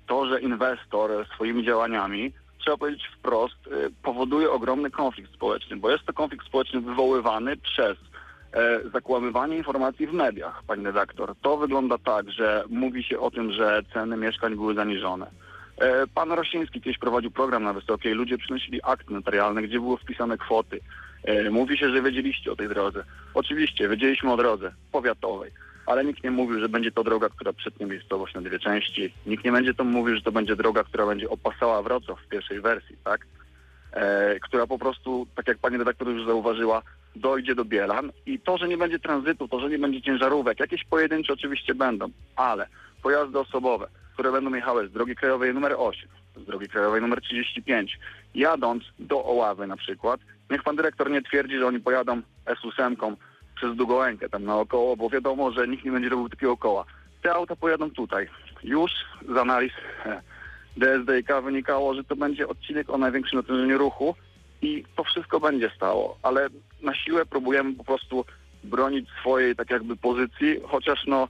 to, 0.07 0.27
że 0.27 0.41
inwestor 0.41 1.27
swoimi 1.35 1.65
działaniami, 1.65 2.31
trzeba 2.57 2.77
powiedzieć 2.77 3.09
wprost, 3.17 3.67
y, 3.67 3.91
powoduje 4.03 4.51
ogromny 4.51 4.91
konflikt 4.91 5.33
społeczny, 5.33 5.77
bo 5.77 5.91
jest 5.91 6.05
to 6.05 6.13
konflikt 6.13 6.45
społeczny 6.45 6.81
wywoływany 6.81 7.57
przez 7.57 7.97
e, 8.53 8.79
zakłamywanie 8.93 9.57
informacji 9.57 10.07
w 10.07 10.13
mediach, 10.13 10.63
pani 10.67 10.85
redaktor. 10.85 11.35
To 11.41 11.57
wygląda 11.57 11.97
tak, 11.97 12.31
że 12.31 12.63
mówi 12.69 13.03
się 13.03 13.19
o 13.19 13.31
tym, 13.31 13.51
że 13.51 13.81
ceny 13.93 14.17
mieszkań 14.17 14.55
były 14.55 14.73
zaniżone. 14.73 15.27
E, 15.77 16.07
pan 16.07 16.31
Rosiński 16.31 16.81
kiedyś 16.81 16.97
prowadził 16.97 17.31
program 17.31 17.63
na 17.63 17.73
Wysokiej, 17.73 18.13
ludzie 18.13 18.37
przynosili 18.37 18.79
akty 18.83 19.13
notarialne, 19.13 19.61
gdzie 19.61 19.79
były 19.79 19.97
wpisane 19.97 20.37
kwoty. 20.37 20.79
E, 21.23 21.49
mówi 21.49 21.77
się, 21.77 21.89
że 21.89 22.01
wiedzieliście 22.01 22.51
o 22.51 22.55
tej 22.55 22.69
drodze. 22.69 23.03
Oczywiście, 23.33 23.89
wiedzieliśmy 23.89 24.33
o 24.33 24.37
drodze 24.37 24.71
powiatowej 24.91 25.51
ale 25.85 26.05
nikt 26.05 26.23
nie 26.23 26.31
mówił, 26.31 26.59
że 26.59 26.69
będzie 26.69 26.91
to 26.91 27.03
droga, 27.03 27.29
która 27.29 27.53
przetnie 27.53 27.85
miejscowość 27.85 28.33
na 28.33 28.41
dwie 28.41 28.59
części. 28.59 29.13
Nikt 29.25 29.45
nie 29.45 29.51
będzie 29.51 29.73
to 29.73 29.83
mówił, 29.83 30.15
że 30.15 30.21
to 30.21 30.31
będzie 30.31 30.55
droga, 30.55 30.83
która 30.83 31.05
będzie 31.05 31.29
opasała 31.29 31.81
Wrocław 31.81 32.19
w 32.19 32.27
pierwszej 32.27 32.61
wersji, 32.61 32.97
tak? 33.03 33.27
E, 33.91 34.39
która 34.39 34.67
po 34.67 34.79
prostu, 34.79 35.27
tak 35.35 35.47
jak 35.47 35.57
pani 35.57 35.77
redaktor 35.77 36.07
już 36.07 36.25
zauważyła, 36.25 36.81
dojdzie 37.15 37.55
do 37.55 37.65
Bielan 37.65 38.11
i 38.25 38.39
to, 38.39 38.57
że 38.57 38.67
nie 38.67 38.77
będzie 38.77 38.99
tranzytu, 38.99 39.47
to, 39.47 39.59
że 39.59 39.69
nie 39.69 39.79
będzie 39.79 40.01
ciężarówek, 40.01 40.59
jakieś 40.59 40.83
pojedyncze 40.83 41.33
oczywiście 41.33 41.75
będą, 41.75 42.09
ale 42.35 42.67
pojazdy 43.03 43.39
osobowe, 43.39 43.87
które 44.13 44.31
będą 44.31 44.53
jechały 44.53 44.87
z 44.87 44.91
drogi 44.91 45.15
krajowej 45.15 45.53
numer 45.53 45.75
8, 45.77 46.09
z 46.35 46.45
drogi 46.45 46.67
krajowej 46.67 47.01
numer 47.01 47.21
35, 47.21 47.99
jadąc 48.35 48.83
do 48.99 49.25
Oławy 49.25 49.67
na 49.67 49.77
przykład, 49.77 50.19
niech 50.49 50.63
pan 50.63 50.75
dyrektor 50.75 51.11
nie 51.11 51.21
twierdzi, 51.21 51.57
że 51.57 51.67
oni 51.67 51.79
pojadą 51.79 52.21
S8 52.45 53.15
przez 53.55 53.75
Długołękę 53.75 54.29
tam 54.29 54.43
naokoło, 54.43 54.97
bo 54.97 55.09
wiadomo, 55.09 55.51
że 55.51 55.67
nikt 55.67 55.85
nie 55.85 55.91
będzie 55.91 56.09
robił 56.09 56.29
takiego 56.29 56.57
koła. 56.57 56.85
Te 57.21 57.33
auta 57.33 57.55
pojadą 57.55 57.91
tutaj. 57.91 58.27
Już 58.63 58.91
z 59.29 59.37
analiz 59.37 59.73
e, 60.05 60.21
DSDK 60.77 61.41
wynikało, 61.41 61.93
że 61.93 62.03
to 62.03 62.15
będzie 62.15 62.47
odcinek 62.47 62.89
o 62.89 62.97
największym 62.97 63.39
natężeniu 63.39 63.77
ruchu 63.77 64.15
i 64.61 64.83
to 64.95 65.03
wszystko 65.03 65.39
będzie 65.39 65.71
stało, 65.75 66.17
ale 66.23 66.47
na 66.81 66.95
siłę 66.95 67.25
próbujemy 67.25 67.73
po 67.73 67.83
prostu 67.83 68.25
bronić 68.63 69.09
swojej 69.19 69.55
tak 69.55 69.69
jakby 69.69 69.95
pozycji, 69.95 70.59
chociaż 70.67 71.05
no 71.07 71.27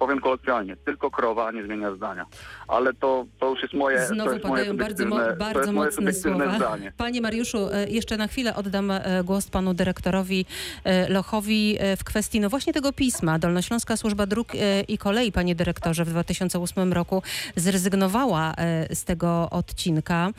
powiem 0.00 0.20
kolokwialnie, 0.20 0.76
tylko 0.76 1.10
krowa 1.10 1.52
nie 1.52 1.64
zmienia 1.64 1.94
zdania. 1.94 2.26
Ale 2.68 2.94
to, 2.94 3.26
to 3.40 3.50
już 3.50 3.62
jest 3.62 3.74
moje, 3.74 4.06
Znowu 4.06 4.32
jest 4.32 4.44
moje 4.44 4.64
padają 4.64 4.76
bardzo, 4.76 5.06
mo- 5.06 5.36
bardzo 5.38 5.72
moje 5.72 5.90
mocne 5.90 6.12
słowa. 6.12 6.56
zdanie. 6.56 6.92
Panie 6.96 7.20
Mariuszu, 7.20 7.68
e, 7.72 7.88
jeszcze 7.88 8.16
na 8.16 8.26
chwilę 8.26 8.56
oddam 8.56 8.90
e, 8.90 9.00
głos 9.24 9.50
panu 9.50 9.74
dyrektorowi 9.74 10.46
e, 10.84 11.08
Lochowi 11.08 11.78
w 11.96 12.04
kwestii 12.04 12.40
no 12.40 12.50
właśnie 12.50 12.72
tego 12.72 12.92
pisma. 12.92 13.38
Dolnośląska 13.38 13.96
Służba 13.96 14.26
Dróg 14.26 14.48
i 14.88 14.98
Kolei, 14.98 15.32
panie 15.32 15.54
dyrektorze, 15.54 16.04
w 16.04 16.08
2008 16.08 16.92
roku 16.92 17.22
zrezygnowała 17.56 18.54
z 18.90 19.04
tego 19.04 19.50
odcinka. 19.50 20.30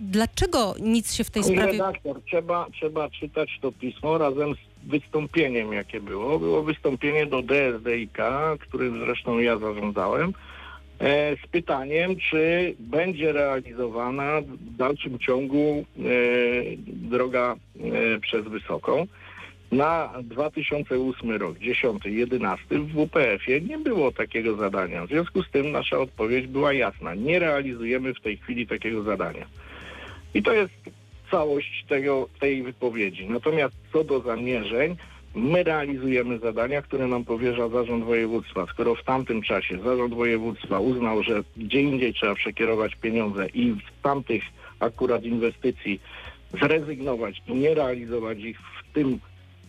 Dlaczego 0.00 0.74
nic 0.80 1.14
się 1.14 1.24
w 1.24 1.30
tej 1.30 1.44
sprawie... 1.44 1.72
redaktor, 1.72 2.22
trzeba, 2.24 2.66
trzeba 2.72 3.10
czytać 3.10 3.58
to 3.62 3.72
pismo 3.72 4.18
razem 4.18 4.54
z 4.54 4.71
wystąpieniem, 4.86 5.72
jakie 5.72 6.00
było. 6.00 6.38
Było 6.38 6.62
wystąpienie 6.62 7.26
do 7.26 7.42
DSDIK, 7.42 8.18
którym 8.60 8.98
zresztą 8.98 9.38
ja 9.38 9.58
zarządzałem, 9.58 10.32
e, 10.98 11.36
z 11.36 11.46
pytaniem, 11.46 12.16
czy 12.16 12.74
będzie 12.78 13.32
realizowana 13.32 14.40
w 14.40 14.76
dalszym 14.76 15.18
ciągu 15.18 15.84
e, 15.98 16.02
droga 16.86 17.56
e, 17.56 18.20
przez 18.20 18.44
Wysoką. 18.44 19.06
Na 19.72 20.12
2008 20.22 21.30
rok, 21.30 21.58
10, 21.58 22.04
11 22.04 22.64
w 22.78 22.92
WPF-ie 22.92 23.60
nie 23.60 23.78
było 23.78 24.12
takiego 24.12 24.56
zadania. 24.56 25.06
W 25.06 25.08
związku 25.08 25.42
z 25.42 25.50
tym 25.50 25.70
nasza 25.70 25.98
odpowiedź 25.98 26.46
była 26.46 26.72
jasna. 26.72 27.14
Nie 27.14 27.38
realizujemy 27.38 28.14
w 28.14 28.20
tej 28.20 28.36
chwili 28.36 28.66
takiego 28.66 29.02
zadania. 29.02 29.46
I 30.34 30.42
to 30.42 30.52
jest 30.52 30.74
całość 31.32 31.84
tego, 31.88 32.28
tej 32.40 32.62
wypowiedzi. 32.62 33.28
Natomiast 33.28 33.74
co 33.92 34.04
do 34.04 34.20
zamierzeń, 34.20 34.96
my 35.34 35.62
realizujemy 35.62 36.38
zadania, 36.38 36.82
które 36.82 37.06
nam 37.06 37.24
powierza 37.24 37.68
Zarząd 37.68 38.04
Województwa. 38.04 38.66
Skoro 38.66 38.94
w 38.94 39.04
tamtym 39.04 39.42
czasie 39.42 39.78
Zarząd 39.84 40.14
Województwa 40.14 40.80
uznał, 40.80 41.22
że 41.22 41.42
gdzie 41.56 41.80
indziej 41.80 42.14
trzeba 42.14 42.34
przekierować 42.34 42.94
pieniądze 42.94 43.46
i 43.54 43.72
w 43.72 44.02
tamtych 44.02 44.42
akurat 44.80 45.24
inwestycji 45.24 46.00
zrezygnować 46.60 47.42
i 47.48 47.54
nie 47.54 47.74
realizować 47.74 48.38
ich 48.38 48.58
w 48.60 48.92
tym 48.94 49.18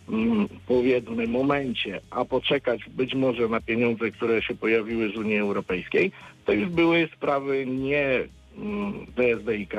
mm, 0.10 0.48
powiedzmy 0.68 1.28
momencie, 1.28 2.02
a 2.10 2.26
poczekać 2.26 2.90
być 2.90 3.16
może 3.16 3.48
na 3.48 3.62
pieniądze, 3.62 4.12
które 4.12 4.42
się 4.42 4.56
pojawiły 4.56 5.12
z 5.12 5.18
Unii 5.18 5.38
Europejskiej, 5.38 6.12
to 6.46 6.54
już 6.54 6.70
były 6.70 7.10
sprawy 7.16 7.66
nie 7.66 8.24
mm, 8.58 8.94
DSDIK, 9.16 9.74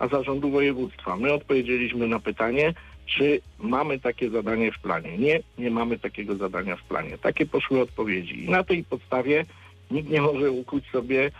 a 0.00 0.08
zarządu 0.08 0.50
województwa. 0.50 1.16
My 1.16 1.32
odpowiedzieliśmy 1.32 2.06
na 2.06 2.20
pytanie, 2.20 2.74
czy 3.06 3.40
mamy 3.58 3.98
takie 3.98 4.30
zadanie 4.30 4.72
w 4.72 4.78
planie. 4.78 5.18
Nie, 5.18 5.40
nie 5.58 5.70
mamy 5.70 5.98
takiego 5.98 6.36
zadania 6.36 6.76
w 6.76 6.82
planie. 6.82 7.18
Takie 7.18 7.46
poszły 7.46 7.80
odpowiedzi. 7.80 8.44
I 8.44 8.50
na 8.50 8.64
tej 8.64 8.84
podstawie 8.84 9.44
nikt 9.90 10.10
nie 10.10 10.20
może 10.20 10.50
ukuć 10.50 10.84
sobie 10.90 11.30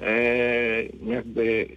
e, 0.00 0.82
jakby 1.06 1.68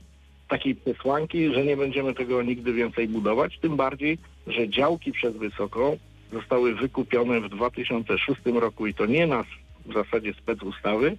takiej 0.47 0.75
przesłanki, 0.75 1.53
że 1.53 1.65
nie 1.65 1.77
będziemy 1.77 2.13
tego 2.13 2.43
nigdy 2.43 2.73
więcej 2.73 3.07
budować, 3.07 3.59
tym 3.59 3.75
bardziej, 3.75 4.17
że 4.47 4.69
działki 4.69 5.11
przez 5.11 5.37
Wysoką 5.37 5.97
zostały 6.33 6.75
wykupione 6.75 7.41
w 7.41 7.49
2006 7.49 8.41
roku 8.45 8.87
i 8.87 8.93
to 8.93 9.05
nie 9.05 9.27
na 9.27 9.43
w 9.85 9.93
zasadzie 9.93 10.33
specustawy, 10.33 11.15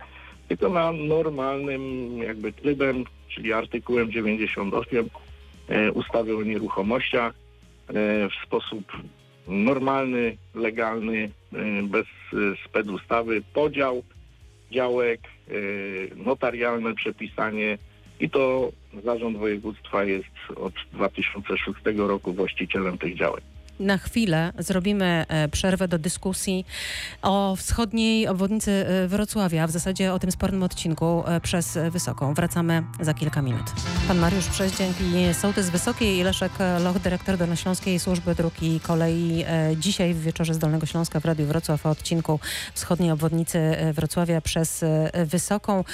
tylko 0.48 0.68
na 0.68 0.92
normalnym 0.92 2.16
jakby 2.18 2.52
trybem, 2.52 3.04
czyli 3.34 3.52
artykułem 3.52 4.12
98 4.12 5.10
e, 5.68 5.92
ustawy 5.92 6.36
o 6.36 6.42
nieruchomościach 6.42 7.32
e, 7.32 7.92
w 8.28 8.46
sposób 8.46 8.92
normalny, 9.48 10.36
legalny, 10.54 11.30
e, 11.52 11.82
bez 11.82 12.06
specustawy, 12.66 13.42
podział 13.54 14.02
działek, 14.70 15.20
notarialne 16.16 16.94
przepisanie 16.94 17.78
i 18.20 18.30
to 18.30 18.72
Zarząd 19.04 19.36
Województwa 19.38 20.04
jest 20.04 20.26
od 20.56 20.74
2006 20.92 21.78
roku 21.96 22.32
właścicielem 22.32 22.98
tych 22.98 23.16
działek. 23.16 23.44
Na 23.80 23.98
chwilę 23.98 24.52
zrobimy 24.58 25.24
e, 25.28 25.48
przerwę 25.48 25.88
do 25.88 25.98
dyskusji 25.98 26.66
o 27.22 27.56
wschodniej 27.56 28.28
obwodnicy 28.28 28.70
e, 28.86 29.08
Wrocławia, 29.08 29.66
w 29.66 29.70
zasadzie 29.70 30.12
o 30.12 30.18
tym 30.18 30.30
spornym 30.32 30.62
odcinku 30.62 31.22
e, 31.26 31.40
przez 31.40 31.78
Wysoką. 31.90 32.34
Wracamy 32.34 32.82
za 33.00 33.14
kilka 33.14 33.42
minut. 33.42 33.62
Pan 34.08 34.18
Mariusz 34.18 34.46
Przeździęk 34.46 34.96
i 35.00 35.34
sołtys 35.34 35.70
Wysokiej 35.70 36.18
i 36.18 36.22
Leszek 36.22 36.52
Loch, 36.84 36.98
dyrektor 36.98 37.36
Dolnośląskiej 37.36 37.98
Służby 37.98 38.34
Dróg 38.34 38.62
i 38.62 38.80
Kolei. 38.80 39.44
Dzisiaj 39.76 40.14
w 40.14 40.22
wieczorze 40.22 40.54
z 40.54 40.58
Dolnego 40.58 40.86
Śląska 40.86 41.20
w 41.20 41.24
Radiu 41.24 41.46
Wrocław 41.46 41.86
o 41.86 41.90
odcinku 41.90 42.40
wschodniej 42.74 43.10
obwodnicy 43.10 43.76
Wrocławia 43.92 44.40
przez 44.40 44.84
Wysoką. 45.26 45.84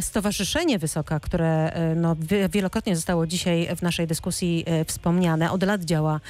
Stowarzyszenie 0.00 0.78
Wysoka, 0.78 1.20
które 1.20 1.72
no, 1.96 2.16
wie- 2.20 2.48
wielokrotnie 2.48 2.96
zostało 2.96 3.26
dzisiaj 3.26 3.68
w 3.76 3.82
naszej 3.82 4.06
dyskusji 4.06 4.64
wspomniane, 4.86 5.50
od 5.52 5.62
lat 5.62 5.84
działa 5.84 6.20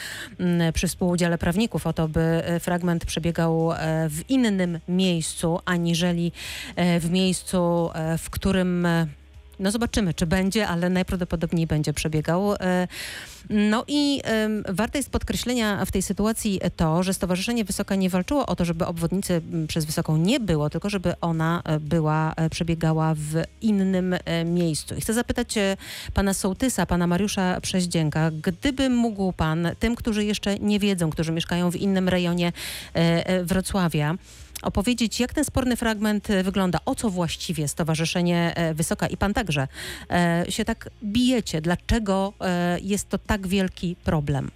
przy 0.73 0.89
współudziale 0.89 1.39
prawników 1.39 1.87
o 1.87 1.93
to, 1.93 2.09
by 2.09 2.21
e, 2.21 2.61
fragment 2.61 3.07
przebiegał 3.07 3.73
e, 3.73 3.77
w 4.09 4.31
innym 4.31 4.81
miejscu, 4.89 5.61
aniżeli 5.65 6.33
e, 6.77 7.01
w 7.01 7.11
miejscu, 7.11 7.91
w 8.19 8.31
którym 8.31 8.89
no 9.59 9.71
zobaczymy, 9.71 10.15
czy 10.15 10.27
będzie, 10.27 10.69
ale 10.69 10.91
najprawdopodobniej 10.91 11.67
będzie 11.67 11.93
przebiegał. 11.93 12.55
E, 12.55 12.89
No 13.51 13.85
i 13.89 14.23
warte 14.69 14.99
jest 14.99 15.11
podkreślenia 15.11 15.85
w 15.85 15.93
tej 15.93 16.03
sytuacji 16.03 16.61
to, 16.77 17.03
że 17.03 17.15
Stowarzyszenie 17.15 17.65
Wysoka 17.65 17.95
nie 17.95 18.11
walczyło 18.11 18.47
o 18.47 18.57
to, 18.57 18.65
żeby 18.65 18.87
obwodnicy 18.87 19.43
przez 19.69 19.85
Wysoką 19.85 20.17
nie 20.17 20.41
było, 20.41 20.71
tylko 20.71 20.91
żeby 20.91 21.15
ona 21.21 21.63
e, 21.65 21.81
była, 21.81 22.33
e, 22.37 22.51
przebiegała 22.51 23.15
w 23.15 23.43
innym 23.61 24.15
miejscu. 24.45 24.95
I 24.95 25.01
chcę 25.01 25.15
zapytać 25.15 25.55
pana 26.15 26.35
sołtysa, 26.35 26.87
pana 26.87 27.07
Mariusza 27.07 27.61
Przeździęka, 27.61 28.31
gdyby 28.31 28.91
mógł 28.91 29.33
pan 29.33 29.69
tym, 29.79 29.95
którzy 29.97 30.25
jeszcze 30.25 30.59
nie 30.59 30.79
wiedzą, 30.79 31.11
którzy 31.11 31.33
mieszkają 31.33 31.71
w 31.71 31.77
innym 31.77 32.09
rejonie 32.09 32.53
Wrocławia, 33.45 34.15
opowiedzieć, 34.63 35.21
jak 35.21 35.33
ten 35.33 35.45
sporny 35.45 35.77
fragment 35.77 36.31
e, 36.31 36.43
wygląda, 36.43 36.79
o 36.85 36.95
co 36.95 37.11
właściwie 37.11 37.69
Stowarzyszenie 37.69 38.53
e, 38.57 38.75
Wysoka 38.75 39.07
i 39.07 39.17
pan 39.17 39.35
także 39.35 39.69
e, 40.11 40.45
się 40.49 40.65
tak 40.65 40.91
bijecie, 41.05 41.61
dlaczego 41.61 42.33
jest 42.83 43.09
to 43.09 43.19
tak 43.19 43.47
wielki 43.47 43.97
problem. 44.05 44.51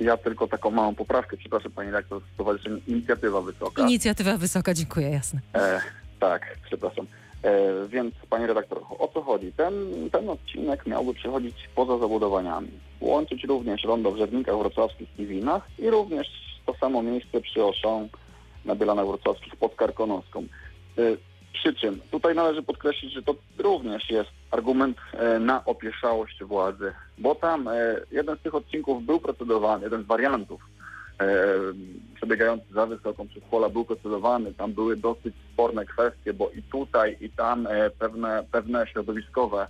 Ja 0.00 0.16
tylko 0.16 0.46
taką 0.46 0.70
małą 0.70 0.94
poprawkę, 0.94 1.36
przepraszam 1.36 1.72
Pani 1.72 1.90
Rektor, 1.90 2.22
Stowarzyszenie 2.34 2.80
Inicjatywa 2.86 3.40
Wysoka. 3.40 3.82
Inicjatywa 3.82 4.36
Wysoka, 4.36 4.74
dziękuję, 4.74 5.10
jasne. 5.10 5.40
E, 5.54 5.80
tak, 6.20 6.58
przepraszam. 6.66 7.06
E, 7.42 7.88
więc 7.88 8.14
Pani 8.30 8.46
Redaktor, 8.46 8.78
o 8.98 9.08
co 9.08 9.22
chodzi? 9.22 9.52
Ten, 9.52 9.72
ten 10.12 10.30
odcinek 10.30 10.86
miałby 10.86 11.14
przechodzić 11.14 11.56
poza 11.74 11.98
zabudowaniami. 11.98 12.70
Łączyć 13.00 13.44
również 13.44 13.84
rondo 13.84 14.12
w 14.12 14.16
Żernikach 14.18 14.58
Wrocławskich 14.58 15.08
i 15.18 15.26
Winach 15.26 15.68
i 15.78 15.90
również 15.90 16.28
to 16.66 16.74
samo 16.74 17.02
miejsce 17.02 17.40
przy 17.40 17.64
Oszą 17.64 18.08
na 18.64 18.74
Bielanach 18.74 19.06
Wrocławskich 19.06 19.56
pod 19.56 19.74
Karkonoską. 19.74 20.46
E, 20.98 21.02
przy 21.52 21.74
czym 21.74 22.00
tutaj 22.10 22.34
należy 22.34 22.62
podkreślić, 22.62 23.12
że 23.12 23.22
to 23.22 23.34
również 23.58 24.10
jest 24.10 24.30
argument 24.50 24.96
e, 25.12 25.38
na 25.38 25.64
opieszałość 25.64 26.44
władzy, 26.44 26.92
bo 27.18 27.34
tam 27.34 27.68
e, 27.68 27.72
jeden 28.10 28.36
z 28.36 28.40
tych 28.40 28.54
odcinków 28.54 29.04
był 29.06 29.20
procedowany, 29.20 29.84
jeden 29.84 30.02
z 30.02 30.06
wariantów 30.06 30.60
przebiegający 32.14 32.64
za 32.74 32.86
wysoką 32.86 33.28
przez 33.28 33.42
pola 33.42 33.68
był 33.68 33.84
procedowany. 33.84 34.54
Tam 34.54 34.72
były 34.72 34.96
dosyć 34.96 35.34
sporne 35.52 35.86
kwestie, 35.86 36.32
bo 36.32 36.50
i 36.50 36.62
tutaj, 36.62 37.16
i 37.20 37.30
tam 37.30 37.68
pewne, 37.98 38.44
pewne 38.52 38.86
środowiskowe 38.86 39.66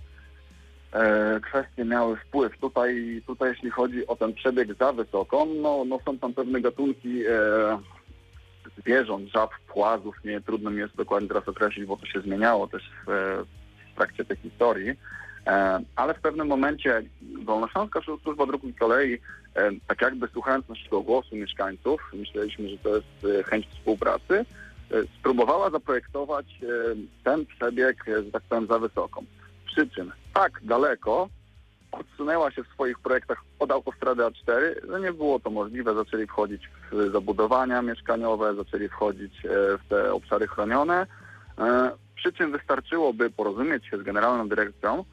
kwestie 1.41 1.85
miały 1.85 2.15
wpływ. 2.15 2.57
Tutaj, 2.57 3.21
tutaj 3.27 3.49
jeśli 3.49 3.69
chodzi 3.69 4.07
o 4.07 4.15
ten 4.15 4.33
przebieg 4.33 4.77
za 4.79 4.93
wysoką, 4.93 5.45
no, 5.45 5.85
no 5.85 5.99
są 6.05 6.17
tam 6.17 6.33
pewne 6.33 6.61
gatunki 6.61 7.23
zwierząt, 8.77 9.29
żab, 9.29 9.49
płazów, 9.67 10.15
nie 10.25 10.41
trudno 10.41 10.71
mi 10.71 10.77
jest 10.77 10.95
dokładnie 10.95 11.27
teraz 11.27 11.47
określić, 11.47 11.85
bo 11.85 11.97
to 11.97 12.05
się 12.05 12.21
zmieniało 12.21 12.67
też 12.67 12.91
w, 13.07 13.43
w 13.91 13.95
trakcie 13.95 14.25
tej 14.25 14.37
historii. 14.37 14.97
E, 15.47 15.79
ale 15.95 16.13
w 16.13 16.21
pewnym 16.21 16.47
momencie 16.47 17.03
Dolnośląska 17.21 18.01
Służba 18.23 18.45
Dróg 18.45 18.63
i 18.63 18.73
Kolei, 18.73 19.13
e, 19.13 19.71
tak 19.87 20.01
jakby 20.01 20.27
słuchając 20.27 20.69
naszego 20.69 21.01
głosu 21.01 21.35
mieszkańców, 21.35 22.01
myśleliśmy, 22.13 22.69
że 22.69 22.77
to 22.77 22.95
jest 22.95 23.39
e, 23.39 23.43
chęć 23.43 23.67
współpracy, 23.67 24.45
spróbowała 25.19 25.69
zaprojektować 25.69 26.45
ten 27.23 27.45
przebieg, 27.45 28.03
że 28.07 28.31
tak 28.31 28.43
powiem, 28.43 28.67
za 28.67 28.79
wysoką. 28.79 29.25
Przy 29.65 29.89
czym 29.89 30.11
tak 30.33 30.59
daleko 30.63 31.29
odsunęła 31.99 32.51
się 32.51 32.63
w 32.63 32.67
swoich 32.67 32.99
projektach 32.99 33.41
od 33.59 33.71
autostrady 33.71 34.23
A4, 34.23 34.87
że 34.89 34.99
nie 34.99 35.13
było 35.13 35.39
to 35.39 35.49
możliwe. 35.49 35.95
Zaczęli 35.95 36.27
wchodzić 36.27 36.69
w 36.91 37.11
zabudowania 37.11 37.81
mieszkaniowe, 37.81 38.55
zaczęli 38.55 38.89
wchodzić 38.89 39.45
e, 39.45 39.49
w 39.77 39.81
te 39.89 40.13
obszary 40.13 40.47
chronione. 40.47 41.07
E, 41.57 41.91
Przy 42.15 42.33
czym 42.33 42.51
wystarczyłoby 42.51 43.29
porozumieć 43.29 43.85
się 43.85 43.97
z 43.97 44.03
Generalną 44.03 44.49
Dyrekcją 44.49 45.05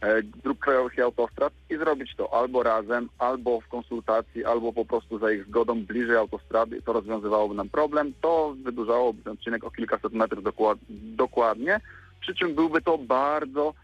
e, 0.00 0.22
dróg 0.22 0.58
krajowych 0.58 0.98
i 0.98 1.02
autostrad 1.02 1.52
i 1.70 1.76
zrobić 1.76 2.16
to 2.16 2.34
albo 2.34 2.62
razem, 2.62 3.08
albo 3.18 3.60
w 3.60 3.68
konsultacji, 3.68 4.44
albo 4.44 4.72
po 4.72 4.84
prostu 4.84 5.18
za 5.18 5.32
ich 5.32 5.46
zgodą 5.46 5.84
bliżej 5.84 6.16
autostrady 6.16 6.76
i 6.76 6.82
to 6.82 6.92
rozwiązywałoby 6.92 7.54
nam 7.54 7.68
problem. 7.68 8.12
To 8.20 8.54
wydłużałoby 8.62 9.22
ten 9.22 9.32
odcinek 9.32 9.64
o 9.64 9.70
kilkaset 9.70 10.12
metrów 10.12 10.44
dokład, 10.44 10.78
dokładnie, 11.16 11.80
przy 12.20 12.34
czym 12.34 12.54
byłby 12.54 12.82
to 12.82 12.98
bardzo 12.98 13.74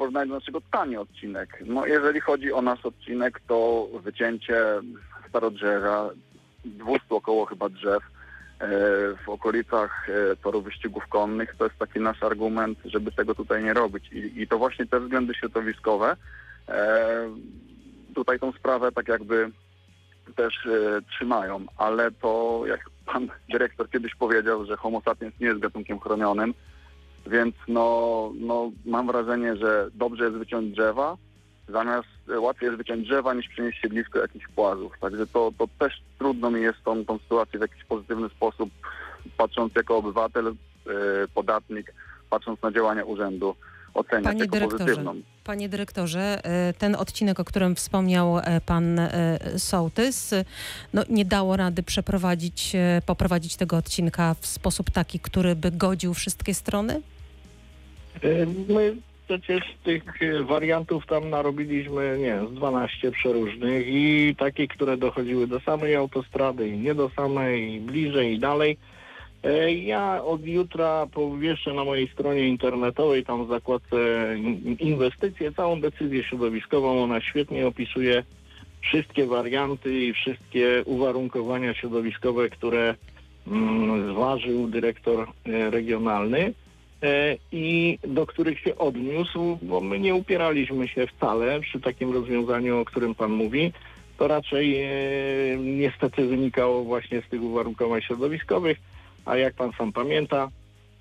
porównaniu 0.00 0.28
do 0.28 0.34
naszego 0.34 0.60
tani 0.70 0.96
odcinek. 0.96 1.62
No 1.66 1.86
jeżeli 1.86 2.20
chodzi 2.20 2.52
o 2.52 2.62
nasz 2.62 2.86
odcinek, 2.86 3.40
to 3.48 3.88
wycięcie 4.02 4.64
starodrzewia, 5.28 6.10
200 6.64 7.00
około 7.10 7.46
chyba 7.46 7.68
drzew, 7.68 8.02
e, 8.02 8.68
w 9.24 9.28
okolicach 9.28 10.08
e, 10.08 10.36
toru 10.36 10.62
wyścigów 10.62 11.06
konnych. 11.08 11.54
To 11.58 11.64
jest 11.64 11.78
taki 11.78 12.00
nasz 12.00 12.22
argument, 12.22 12.78
żeby 12.84 13.12
tego 13.12 13.34
tutaj 13.34 13.62
nie 13.62 13.74
robić. 13.74 14.12
I, 14.12 14.42
i 14.42 14.48
to 14.48 14.58
właśnie 14.58 14.86
te 14.86 15.00
względy 15.00 15.34
środowiskowe 15.34 16.16
e, 16.68 17.28
tutaj 18.14 18.38
tą 18.38 18.52
sprawę 18.52 18.92
tak 18.92 19.08
jakby 19.08 19.50
też 20.36 20.66
e, 20.66 21.02
trzymają, 21.10 21.66
ale 21.76 22.10
to 22.10 22.62
jak 22.66 22.80
pan 23.06 23.28
dyrektor 23.52 23.90
kiedyś 23.90 24.14
powiedział, 24.14 24.64
że 24.64 24.76
homo 24.76 25.00
sapiens 25.00 25.34
nie 25.40 25.46
jest 25.46 25.60
gatunkiem 25.60 26.00
chronionym, 26.00 26.54
więc 27.26 27.54
no, 27.68 28.30
no 28.34 28.70
mam 28.86 29.06
wrażenie, 29.06 29.56
że 29.56 29.88
dobrze 29.94 30.24
jest 30.24 30.36
wyciąć 30.36 30.72
drzewa, 30.72 31.16
zamiast 31.68 32.08
e, 32.34 32.40
łatwiej 32.40 32.66
jest 32.66 32.78
wyciąć 32.78 33.06
drzewa 33.06 33.34
niż 33.34 33.48
przenieść 33.48 33.80
się 33.80 33.88
blisko 33.88 34.18
jakichś 34.18 34.48
płazów. 34.48 34.92
Także 35.00 35.26
to, 35.26 35.52
to 35.58 35.68
też 35.78 36.02
trudno 36.18 36.50
mi 36.50 36.62
jest 36.62 36.78
tą, 36.84 37.04
tą 37.04 37.18
sytuację 37.18 37.58
w 37.58 37.62
jakiś 37.62 37.84
pozytywny 37.84 38.28
sposób, 38.28 38.70
patrząc 39.36 39.74
jako 39.74 39.96
obywatel, 39.96 40.46
e, 40.48 40.52
podatnik, 41.34 41.94
patrząc 42.30 42.62
na 42.62 42.72
działania 42.72 43.04
urzędu, 43.04 43.54
oceniać 43.94 44.24
Panie 44.24 44.40
jako 44.40 44.52
dyrektorze, 44.52 44.84
pozytywną. 44.84 45.14
Panie 45.50 45.68
dyrektorze, 45.68 46.44
e, 46.44 46.72
ten 46.72 46.94
odcinek, 46.94 47.40
o 47.40 47.44
którym 47.44 47.74
wspomniał 47.74 48.38
e, 48.38 48.60
pan 48.66 48.98
e, 48.98 49.38
Sołtys, 49.56 50.34
no 50.94 51.02
nie 51.08 51.24
dało 51.24 51.56
rady 51.56 51.82
przeprowadzić, 51.82 52.72
poprowadzić 53.06 53.56
tego 53.56 53.76
odcinka 53.76 54.34
w 54.40 54.46
sposób 54.46 54.90
taki, 54.90 55.20
który 55.20 55.56
by 55.56 55.70
godził 55.70 56.14
wszystkie 56.14 56.54
strony? 56.54 57.02
My 58.68 58.96
przecież 59.26 59.62
tych 59.84 60.02
wariantów 60.46 61.06
tam 61.06 61.30
narobiliśmy, 61.30 62.18
nie 62.18 62.40
z 62.50 62.54
12 62.54 63.10
przeróżnych 63.10 63.86
i 63.86 64.34
takich, 64.38 64.68
które 64.68 64.96
dochodziły 64.96 65.46
do 65.46 65.60
samej 65.60 65.96
autostrady 65.96 66.68
i 66.68 66.78
nie 66.78 66.94
do 66.94 67.10
samej, 67.16 67.74
i 67.74 67.80
bliżej 67.80 68.34
i 68.34 68.38
dalej. 68.38 68.76
E, 69.44 69.72
Ja 69.72 70.24
od 70.24 70.46
jutra 70.46 71.06
powieszę 71.14 71.72
na 71.74 71.84
mojej 71.84 72.08
stronie 72.08 72.48
internetowej, 72.48 73.24
tam 73.24 73.46
w 73.46 73.48
zakładce 73.48 73.96
in- 74.38 74.76
inwestycje, 74.80 75.52
całą 75.52 75.80
decyzję 75.80 76.24
środowiskową. 76.24 77.02
Ona 77.02 77.20
świetnie 77.20 77.66
opisuje 77.66 78.22
wszystkie 78.80 79.26
warianty 79.26 80.00
i 80.00 80.12
wszystkie 80.12 80.82
uwarunkowania 80.84 81.74
środowiskowe, 81.74 82.48
które 82.50 82.94
mm, 83.46 84.12
zważył 84.12 84.66
dyrektor 84.68 85.28
e, 85.46 85.70
regionalny 85.70 86.52
e, 87.02 87.36
i 87.52 87.98
do 88.04 88.26
których 88.26 88.60
się 88.60 88.78
odniósł, 88.78 89.58
bo 89.62 89.80
my 89.80 89.98
nie 90.00 90.14
upieraliśmy 90.14 90.88
się 90.88 91.06
wcale 91.06 91.60
przy 91.60 91.80
takim 91.80 92.12
rozwiązaniu, 92.12 92.78
o 92.78 92.84
którym 92.84 93.14
Pan 93.14 93.32
mówi. 93.32 93.72
To 94.18 94.28
raczej 94.28 94.80
niestety 95.58 96.26
wynikało 96.26 96.84
właśnie 96.84 97.22
z 97.22 97.28
tych 97.30 97.42
uwarunkowań 97.42 98.02
środowiskowych, 98.02 98.78
a 99.24 99.36
jak 99.36 99.54
Pan 99.54 99.72
sam 99.78 99.92
pamięta, 99.92 100.50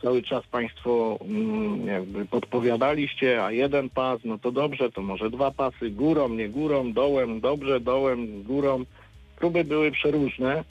cały 0.01 0.23
czas 0.23 0.47
Państwo 0.47 1.19
mm, 1.21 1.87
jakby 1.87 2.25
podpowiadaliście, 2.25 3.43
a 3.43 3.51
jeden 3.51 3.89
pas, 3.89 4.19
no 4.23 4.37
to 4.37 4.51
dobrze, 4.51 4.91
to 4.91 5.01
może 5.01 5.29
dwa 5.29 5.51
pasy, 5.51 5.89
górą, 5.89 6.29
nie 6.29 6.49
górą, 6.49 6.93
dołem, 6.93 7.39
dobrze, 7.39 7.79
dołem, 7.79 8.43
górą. 8.43 8.85
Próby 9.35 9.63
były 9.63 9.91
przeróżne 9.91 10.63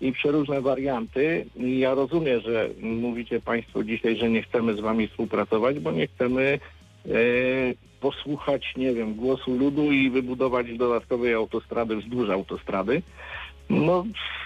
i 0.00 0.12
przeróżne 0.12 0.60
warianty. 0.60 1.46
I 1.56 1.78
ja 1.78 1.94
rozumiem, 1.94 2.40
że 2.40 2.68
mówicie 2.80 3.40
Państwo 3.40 3.84
dzisiaj, 3.84 4.16
że 4.16 4.30
nie 4.30 4.42
chcemy 4.42 4.74
z 4.74 4.80
Wami 4.80 5.08
współpracować, 5.08 5.78
bo 5.78 5.92
nie 5.92 6.06
chcemy 6.06 6.58
e, 7.06 7.10
posłuchać, 8.00 8.72
nie 8.76 8.94
wiem, 8.94 9.14
głosu 9.14 9.58
ludu 9.58 9.92
i 9.92 10.10
wybudować 10.10 10.76
dodatkowej 10.76 11.34
autostrady 11.34 11.96
wzdłuż 11.96 12.30
autostrady. 12.30 13.02
No, 13.70 14.04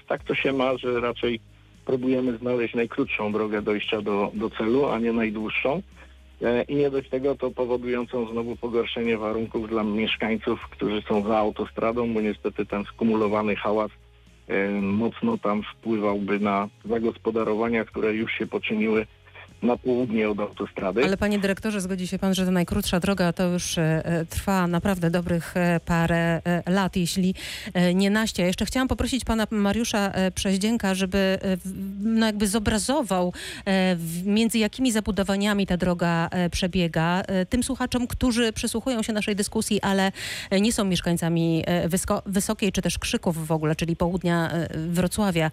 tak 0.09 0.25
to 0.25 0.35
się 0.35 0.53
ma, 0.53 0.77
że 0.77 1.01
raczej 1.01 1.41
próbujemy 1.85 2.39
znaleźć 2.39 2.75
najkrótszą 2.75 3.33
drogę 3.33 3.63
dojścia 3.63 4.03
do, 4.03 4.31
do 4.35 4.51
celu, 4.51 4.87
a 4.87 4.99
nie 4.99 5.13
najdłuższą. 5.13 5.83
E, 6.43 6.63
I 6.63 6.75
nie 6.75 6.91
dość 6.91 7.09
tego 7.09 7.35
to 7.35 7.51
powodującą 7.51 8.31
znowu 8.31 8.57
pogorszenie 8.57 9.19
warunków 9.19 9.69
dla 9.69 9.85
mieszkańców, 9.85 10.61
którzy 10.71 11.03
są 11.03 11.23
za 11.23 11.39
autostradą, 11.39 12.15
bo 12.15 12.21
niestety 12.21 12.67
ten 12.67 12.85
skumulowany 12.85 13.57
hałas 13.57 13.91
e, 14.49 14.71
mocno 14.81 15.39
tam 15.39 15.63
wpływałby 15.63 16.41
na 16.41 16.69
zagospodarowania, 16.85 17.85
które 17.85 18.15
już 18.15 18.33
się 18.33 18.47
poczyniły 18.47 19.07
na 19.65 19.77
południe 19.77 20.31
od 20.31 20.41
autostrady. 20.41 21.05
Ale 21.05 21.17
panie 21.17 21.39
dyrektorze, 21.39 21.81
zgodzi 21.81 22.07
się 22.07 22.19
pan, 22.19 22.35
że 22.35 22.45
ta 22.45 22.51
najkrótsza 22.51 23.01
droga 23.01 23.33
to 23.33 23.47
już 23.47 23.79
e, 23.79 24.07
e, 24.07 24.27
trwa 24.27 24.67
naprawdę 24.67 25.11
dobrych 25.11 25.57
e, 25.57 25.81
parę 25.85 26.43
lat, 26.67 26.97
jeśli 26.97 27.35
nie 27.95 28.11
naście. 28.11 28.43
Ja 28.43 28.47
Jeszcze 28.47 28.65
chciałam 28.67 28.89
poprosić 28.89 29.25
pana 29.25 29.47
Mariusza 29.51 30.13
Przeździenka, 30.35 30.95
żeby 30.95 31.39
no 32.01 32.27
jakby 32.27 32.49
zobrazował, 32.49 33.33
między 34.25 34.59
jakimi 34.59 34.93
zabudowaniami 34.93 35.67
ta 35.67 35.77
droga 35.77 36.29
przebiega. 36.51 37.23
Tym 37.49 37.63
słuchaczom, 37.63 38.07
którzy 38.07 38.53
przysłuchują 38.53 39.03
się 39.03 39.13
naszej 39.13 39.37
dyskusji, 39.37 39.83
ale 39.83 40.13
nie 40.61 40.73
są 40.73 40.85
mieszkańcami 40.85 41.65
Wysko- 41.89 42.23
Wysokiej 42.27 42.73
czy 42.73 42.83
też 42.83 42.99
Krzyków 42.99 43.47
w 43.47 43.53
ogóle, 43.53 43.77
czyli 43.77 43.97
południa 43.97 44.51
Wrocławia. 44.89 45.51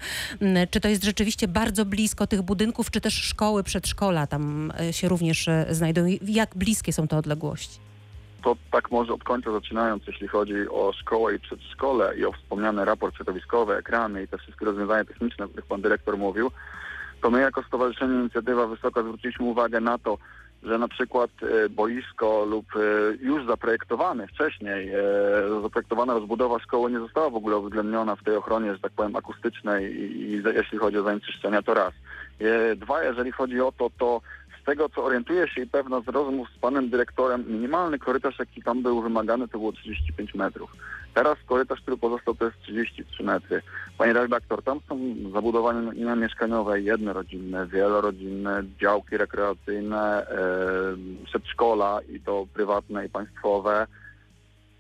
Czy 0.70 0.80
to 0.80 0.88
jest 0.90 1.04
rzeczywiście 1.04 1.48
bardzo 1.48 1.86
blisko 1.86 2.28
tych 2.28 2.42
budynków, 2.42 2.92
czy 2.92 3.02
też 3.02 3.14
szkoły, 3.14 3.64
przedszkola 3.64 4.01
tam 4.30 4.74
e, 4.80 4.94
się 4.94 5.10
również 5.10 5.48
e, 5.48 5.66
znajdują? 5.70 6.18
Jak 6.22 6.56
bliskie 6.56 6.94
są 6.94 7.08
te 7.08 7.18
odległości? 7.18 7.80
to 8.44 8.56
tak 8.72 8.92
może 8.92 9.14
od 9.14 9.24
końca 9.24 9.52
zaczynając, 9.52 10.08
jeśli 10.08 10.28
chodzi 10.28 10.70
o 10.70 10.94
szkołę 10.94 11.36
i 11.36 11.40
przedszkole 11.40 12.18
i 12.18 12.26
o 12.26 12.32
wspomniany 12.32 12.86
raport 12.86 13.16
środowiskowy, 13.16 13.76
ekrany 13.76 14.24
i 14.24 14.28
te 14.28 14.38
wszystkie 14.38 14.66
rozwiązania 14.66 15.06
techniczne, 15.06 15.46
o 15.46 15.48
których 15.48 15.66
pan 15.66 15.82
dyrektor 15.82 16.18
mówił, 16.18 16.52
to 17.22 17.30
my 17.30 17.42
jako 17.42 17.64
Stowarzyszenie 17.64 18.20
Inicjatywa 18.20 18.68
Wysoka 18.68 19.02
zwróciliśmy 19.02 19.46
uwagę 19.46 19.80
na 19.80 19.98
to, 19.98 20.18
że 20.64 20.78
na 20.78 20.88
przykład 20.88 21.30
e, 21.44 21.70
boisko 21.70 22.46
lub 22.46 22.66
już 23.20 23.46
zaprojektowane 23.46 24.28
wcześniej, 24.28 24.92
zaprojektowana 25.62 26.14
rozbudowa 26.14 26.60
szkoły 26.60 26.92
nie 26.92 27.00
została 27.00 27.30
w 27.30 27.36
ogóle 27.36 27.58
uwzględniona 27.58 28.16
w 28.16 28.24
tej 28.24 28.36
ochronie, 28.36 28.74
że 28.74 28.80
tak 28.80 28.92
powiem, 28.92 29.16
akustycznej 29.16 29.96
i, 29.96 30.44
jeśli 30.56 30.78
chodzi 30.78 30.98
o 30.98 31.04
zanieczyszczenia, 31.04 31.62
to 31.62 31.74
raz. 31.74 31.94
E, 32.42 32.76
Dwa, 32.76 33.04
jeżeli 33.04 33.32
chodzi 33.32 33.62
o 33.62 33.72
to, 33.72 33.90
to 33.98 34.22
z 34.62 34.66
tego, 34.66 34.90
co 34.90 35.04
orientuję 35.04 35.48
się 35.48 35.62
i 35.62 35.68
pewno 35.68 36.02
z 36.02 36.08
rozmów 36.08 36.48
z 36.58 36.60
panem 36.60 36.90
dyrektorem, 36.90 37.46
minimalny 37.48 38.00
korytarz, 38.00 38.40
jaki 38.40 38.64
tam 38.64 38.84
był 38.84 39.02
wymagany, 39.02 39.48
to 39.48 39.58
było 39.58 39.72
35 39.72 40.36
metrów. 40.36 40.72
Teraz 41.14 41.38
korytarz, 41.46 41.82
który 41.82 41.98
pozostał, 41.98 42.36
to 42.36 42.46
jest 42.46 42.62
33 42.62 43.24
metry. 43.24 43.62
Panie 43.98 44.14
redaktor, 44.14 44.64
tam 44.64 44.80
są 44.90 45.00
zabudowania 45.34 46.16
mieszkaniowe 46.16 46.82
jednorodzinne, 46.82 47.68
wielorodzinne, 47.68 48.64
działki 48.82 49.18
rekreacyjne, 49.18 50.28
e, 50.28 50.38
przedszkola 51.26 52.00
i 52.10 52.20
to 52.20 52.48
prywatne 52.54 53.06
i 53.06 53.10
państwowe, 53.10 53.88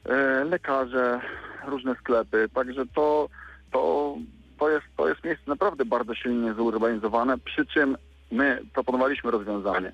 e, 0.05 0.43
lekarze, 0.43 1.21
różne 1.67 1.95
sklepy. 1.95 2.49
Także 2.53 2.85
to, 2.95 3.29
to, 3.71 4.15
to, 4.61 4.69
jest, 4.69 4.85
to 4.97 5.09
jest 5.09 5.23
miejsce 5.23 5.43
naprawdę 5.47 5.85
bardzo 5.85 6.15
silnie 6.15 6.53
zurbanizowane, 6.53 7.37
przy 7.37 7.65
czym 7.65 7.97
my 8.31 8.61
proponowaliśmy 8.73 9.31
rozwiązanie. 9.31 9.91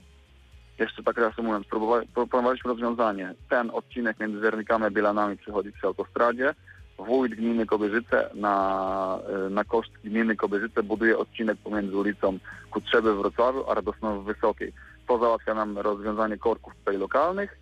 Jeszcze 0.79 1.03
tak 1.03 1.17
reasumując, 1.17 1.67
proponowaliśmy 2.13 2.71
rozwiązanie. 2.71 3.33
Ten 3.49 3.69
odcinek 3.73 4.19
między 4.19 4.39
Zernikami 4.39 4.85
a 4.85 4.89
Bielanami 4.89 5.37
przechodzi 5.37 5.71
przy 5.71 5.87
autostradzie. 5.87 6.53
Wójt 6.97 7.35
gminy 7.35 7.65
Kobierzyce 7.65 8.29
na, 8.33 9.19
y, 9.47 9.49
na 9.49 9.63
koszt 9.63 9.91
gminy 10.03 10.35
Kobierzyce 10.35 10.83
buduje 10.83 11.17
odcinek 11.17 11.57
pomiędzy 11.57 11.97
ulicą 11.97 12.37
Kutrzeby 12.71 13.13
w 13.13 13.17
Wrocławiu 13.17 13.69
a 13.69 13.73
Radosnow 13.73 14.23
w 14.23 14.25
Wysokiej. 14.25 14.73
To 15.07 15.19
załatwia 15.19 15.53
nam 15.53 15.77
rozwiązanie 15.77 16.37
korków 16.37 16.73
tutaj 16.75 16.97
lokalnych. 16.97 17.57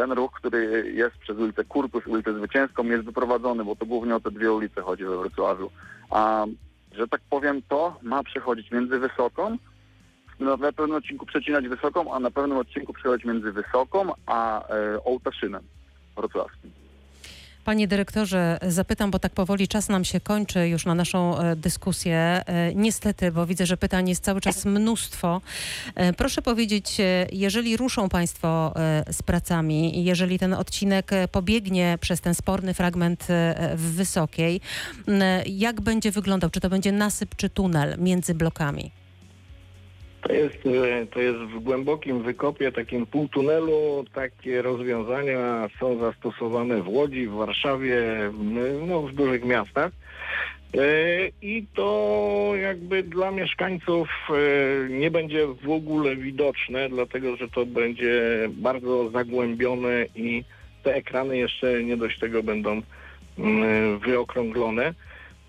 Ten 0.00 0.12
ruch, 0.12 0.32
który 0.32 0.92
jest 0.94 1.16
przez 1.16 1.38
ulicę 1.38 1.64
Kurtus 1.64 2.06
i 2.06 2.10
ulicę 2.10 2.34
Zwycięską 2.34 2.84
jest 2.84 3.04
wyprowadzony, 3.04 3.64
bo 3.64 3.76
to 3.76 3.86
głównie 3.86 4.16
o 4.16 4.20
te 4.20 4.30
dwie 4.30 4.52
ulice 4.52 4.82
chodzi 4.82 5.04
we 5.04 5.18
Wrocławiu. 5.18 5.70
A 6.10 6.46
że 6.92 7.08
tak 7.08 7.20
powiem, 7.30 7.62
to 7.68 7.96
ma 8.02 8.22
przechodzić 8.22 8.70
między 8.70 8.98
Wysoką, 8.98 9.56
na 10.40 10.56
na 10.56 10.72
pewnym 10.72 10.96
odcinku 10.96 11.26
przecinać 11.26 11.68
Wysoką, 11.68 12.14
a 12.14 12.20
na 12.20 12.30
pewnym 12.30 12.58
odcinku 12.58 12.92
przechodzić 12.92 13.26
między 13.26 13.52
Wysoką 13.52 14.12
a 14.26 14.68
e, 14.68 15.04
Ołtaszynem 15.04 15.62
wrocławskim. 16.16 16.79
Panie 17.70 17.88
dyrektorze, 17.88 18.58
zapytam, 18.68 19.10
bo 19.10 19.18
tak 19.18 19.32
powoli 19.32 19.68
czas 19.68 19.88
nam 19.88 20.04
się 20.04 20.20
kończy 20.20 20.68
już 20.68 20.86
na 20.86 20.94
naszą 20.94 21.38
e, 21.38 21.56
dyskusję. 21.56 22.16
E, 22.16 22.74
Niestety, 22.74 23.32
bo 23.32 23.46
widzę, 23.46 23.66
że 23.66 23.76
pytań 23.76 24.08
jest 24.08 24.24
cały 24.24 24.40
czas 24.40 24.64
mnóstwo. 24.64 25.40
E, 25.94 26.12
Proszę 26.12 26.42
powiedzieć, 26.42 26.96
jeżeli 27.32 27.76
ruszą 27.76 28.08
Państwo 28.08 28.74
z 29.10 29.22
pracami 29.22 30.04
jeżeli 30.04 30.38
ten 30.38 30.54
odcinek 30.54 31.10
pobiegnie 31.32 31.98
przez 32.00 32.20
ten 32.20 32.34
sporny 32.34 32.74
fragment 32.74 33.26
w 33.74 33.92
Wysokiej, 33.96 34.60
jak 35.46 35.80
będzie 35.80 36.10
wyglądał? 36.10 36.50
Czy 36.50 36.60
to 36.60 36.70
będzie 36.70 36.92
nasyp, 36.92 37.36
czy 37.36 37.50
tunel 37.50 37.96
między 37.98 38.34
blokami? 38.34 38.90
To 40.22 40.32
jest, 40.32 40.58
e, 40.66 41.06
to 41.06 41.20
jest 41.20 41.38
w 41.38 41.60
głębokim 41.60 42.22
wykopie, 42.22 42.72
takim 42.72 43.06
półtunelu. 43.06 44.04
Takie 44.14 44.62
rozwiązania 44.62 45.68
są 45.80 45.98
zastosowane 45.98 46.82
w 46.82 46.88
Łodzi, 46.88 47.26
w 47.26 47.32
Warszawie, 47.32 47.96
no, 48.86 49.02
w 49.02 49.12
dużych 49.12 49.44
miastach. 49.44 49.92
E, 50.74 51.28
I 51.42 51.66
to 51.74 52.52
jakby 52.62 53.02
dla 53.02 53.30
mieszkańców 53.30 54.08
e, 54.30 54.90
nie 54.90 55.10
będzie 55.10 55.46
w 55.46 55.70
ogóle 55.70 56.16
widoczne, 56.16 56.88
dlatego 56.88 57.36
że 57.36 57.48
to 57.48 57.66
będzie 57.66 58.20
bardzo 58.48 59.10
zagłębione 59.10 60.06
i 60.14 60.44
te 60.82 60.94
ekrany 60.94 61.36
jeszcze 61.38 61.84
nie 61.84 61.96
dość 61.96 62.18
tego 62.18 62.42
będą 62.42 62.82
wyokrąglone. 64.06 64.94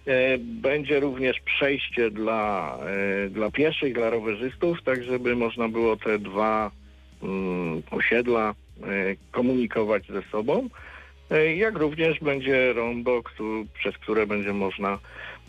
E, 0.05 0.37
Będzie 0.37 0.99
również 0.99 1.39
przejście 1.39 2.11
dla, 2.11 2.77
e, 3.25 3.29
dla 3.29 3.51
pieszych, 3.51 3.93
dla 3.93 4.09
rowerzystów, 4.09 4.83
tak 4.83 5.03
żeby 5.03 5.35
można 5.35 5.69
było 5.69 5.97
te 5.97 6.19
dwa 6.19 6.71
mm, 7.23 7.83
osiedla 7.91 8.49
e, 8.49 8.85
komunikować 9.31 10.07
ze 10.07 10.21
sobą. 10.21 10.69
Jak 11.55 11.77
również 11.77 12.19
będzie 12.19 12.73
rondo, 12.73 13.21
przez 13.73 13.97
które 13.97 14.27
będzie 14.27 14.53
można 14.53 14.99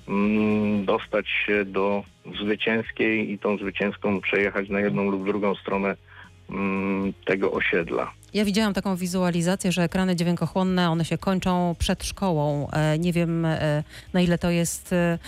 mm, 0.08 0.84
dostać 0.84 1.28
się 1.28 1.64
do 1.64 2.04
zwycięskiej 2.40 3.32
i 3.32 3.38
tą 3.38 3.56
zwycięską 3.56 4.20
przejechać 4.20 4.68
na 4.68 4.80
jedną 4.80 5.10
lub 5.10 5.26
drugą 5.26 5.54
stronę 5.54 5.96
mm, 6.50 7.12
tego 7.24 7.52
osiedla. 7.52 8.12
Ja 8.34 8.44
widziałam 8.44 8.74
taką 8.74 8.96
wizualizację, 8.96 9.72
że 9.72 9.82
ekrany 9.82 10.16
dźwiękochłonne, 10.16 10.90
one 10.90 11.04
się 11.04 11.18
kończą 11.18 11.74
przed 11.78 12.04
szkołą. 12.04 12.68
E, 12.70 12.98
Nie 12.98 13.12
wiem, 13.12 13.44
e, 13.44 13.82
na 14.12 14.20
ile 14.20 14.38
to 14.38 14.50
jest 14.50 14.92
e, 14.92 15.18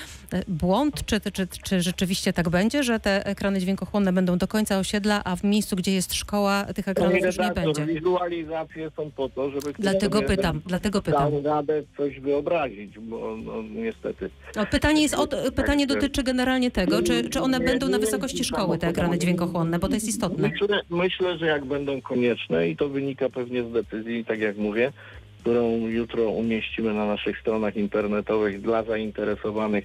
błąd, 0.49 1.07
czy, 1.07 1.21
czy, 1.33 1.47
czy 1.47 1.83
rzeczywiście 1.83 2.33
tak 2.33 2.49
będzie, 2.49 2.83
że 2.83 3.01
te 3.01 3.27
ekrany 3.27 3.61
dźwiękochłonne 3.61 4.13
będą 4.13 4.39
do 4.39 4.49
końca 4.49 4.79
osiedla, 4.79 5.21
a 5.25 5.37
w 5.37 5.45
miejscu, 5.45 5.77
gdzie 5.77 5.93
jest 5.95 6.15
szkoła, 6.15 6.65
tych 6.65 6.89
ekranów 6.89 7.23
już 7.25 7.39
nie 7.39 7.51
będzie. 7.53 7.87
Wizualizacje 7.87 8.91
są 8.97 9.11
po 9.11 9.29
to, 9.29 9.51
żeby 9.51 9.73
Dlatego 9.79 10.23
pytam, 10.23 10.61
dlatego 10.67 11.03
pytam. 11.03 11.33
radę 11.45 11.83
coś 11.97 12.21
wyobrazić, 12.21 12.99
bo 12.99 13.37
no, 13.37 13.63
niestety. 13.63 14.31
No, 14.57 14.67
pytanie, 14.67 15.03
jest 15.03 15.15
o, 15.15 15.27
to- 15.27 15.53
pytanie 15.53 15.87
Tak, 15.87 15.97
dotyczy 15.97 16.23
generalnie 16.23 16.71
tego, 16.71 17.03
czy, 17.03 17.31
czy 17.31 17.41
one 17.41 17.59
Nie, 17.59 17.65
będą 17.65 17.89
na 17.89 17.99
wysokości 17.99 18.45
szkoły, 18.45 18.79
te 18.79 18.89
ekrany 18.89 19.19
dźwiękochłonne, 19.19 19.79
bo 19.79 19.89
to 19.89 19.95
jest 19.95 20.09
istotne. 20.09 20.49
Myślę, 20.49 20.81
myślę, 20.91 21.39
że 21.39 21.47
jak 21.47 21.65
będą 21.65 22.01
konieczne 22.03 22.69
i 22.69 22.77
to 22.77 22.89
wynika 22.95 23.29
pewnie 23.31 23.63
z 23.63 23.73
decyzji, 23.73 24.25
tak 24.25 24.39
jak 24.41 24.57
mówię, 24.57 24.93
którą 25.41 25.87
jutro 25.87 26.23
umieścimy 26.31 26.95
na 26.95 27.07
naszych 27.07 27.39
stronach 27.41 27.77
internetowych 27.77 28.61
dla 28.61 28.83
zainteresowanych, 28.83 29.85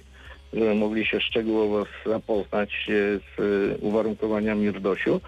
żeby 0.52 0.74
mogli 0.74 1.06
się 1.06 1.20
szczegółowo 1.20 1.86
zapoznać 2.06 2.72
się 2.72 3.18
z 3.18 3.40
e, 3.40 3.78
uwarunkowaniami 3.78 4.70
RDOŚ-u. 4.70 5.20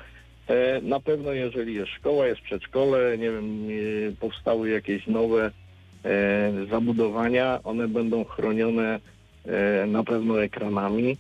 E, 0.49 0.80
Na 0.83 1.01
pewno 1.01 1.33
jeżeli 1.33 1.74
jest 1.74 1.91
szkoła, 1.93 2.26
jest 2.26 2.41
przedszkole, 2.41 3.18
nie 3.18 3.30
wiem, 3.30 3.68
e, 4.09 4.12
powstały 4.20 4.70
jakieś 4.70 5.07
nowe 5.07 5.51
e, 6.05 6.53
zabudowania, 6.70 7.61
one 7.64 7.89
będą 7.89 8.24
chronione 8.24 9.01
e, 9.47 9.87
na 9.87 10.05
pewno 10.05 10.43
ekranami, 10.43 11.16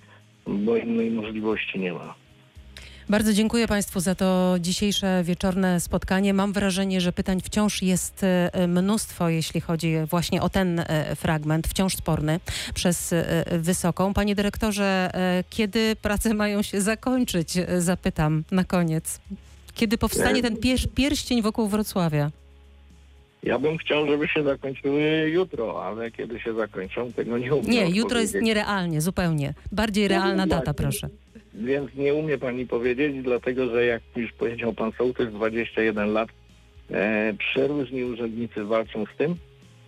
bo 0.46 0.76
innej 0.76 1.10
możliwości 1.10 1.78
nie 1.78 1.92
ma. 1.92 2.21
Bardzo 3.12 3.32
dziękuję 3.32 3.68
Państwu 3.68 4.00
za 4.00 4.14
to 4.14 4.54
dzisiejsze 4.60 5.22
wieczorne 5.24 5.80
spotkanie. 5.80 6.34
Mam 6.34 6.52
wrażenie, 6.52 7.00
że 7.00 7.12
pytań 7.12 7.40
wciąż 7.40 7.82
jest 7.82 8.24
e, 8.24 8.66
mnóstwo, 8.68 9.28
jeśli 9.28 9.60
chodzi 9.60 9.94
właśnie 10.10 10.42
o 10.42 10.48
ten 10.48 10.78
e, 10.80 11.16
fragment, 11.16 11.66
wciąż 11.66 11.96
sporny 11.96 12.40
przez 12.74 13.12
e, 13.12 13.44
Wysoką. 13.58 14.14
Panie 14.14 14.34
dyrektorze, 14.34 15.10
kiedy 15.50 15.96
prace 16.02 16.34
mają 16.42 16.62
się 16.62 16.80
zakończyć? 16.80 17.54
Zapytam 17.78 18.44
na 18.50 18.64
koniec. 18.64 19.20
Kiedy 19.74 19.98
powstanie 19.98 20.42
ten 20.42 20.56
pier 20.56 20.78
pierścień 20.94 21.42
wokół 21.42 21.68
Wrocławia? 21.68 22.30
Ja 23.42 23.58
bym 23.58 23.78
chciał, 23.78 24.06
żeby 24.06 24.28
się 24.28 24.42
zakończyły 24.42 25.02
jutro, 25.30 25.84
ale 25.86 26.10
kiedy 26.10 26.40
się 26.40 26.54
zakończą, 26.54 27.12
tego 27.12 27.38
nie 27.38 27.54
umiem 27.54 27.70
Nie, 27.70 27.90
jutro 27.90 28.20
jest 28.20 28.34
nierealnie, 28.34 29.00
zupełnie. 29.00 29.54
Bardziej 29.72 30.08
realna 30.08 30.46
data, 30.46 30.74
proszę. 30.74 31.08
Więc 31.54 31.94
nie 31.94 32.14
umie 32.14 32.38
pani 32.38 32.66
powiedzieć, 32.66 33.22
dlatego 33.22 33.68
że 33.68 33.84
jak 33.84 34.02
już 34.16 34.32
powiedział 34.32 34.72
pan 34.72 34.92
sołtys, 34.92 35.32
21 35.32 36.12
lat, 36.12 36.28
e, 36.90 37.34
przeróżni 37.38 38.04
urzędnicy 38.04 38.64
walczą 38.64 39.04
z 39.14 39.16
tym. 39.16 39.36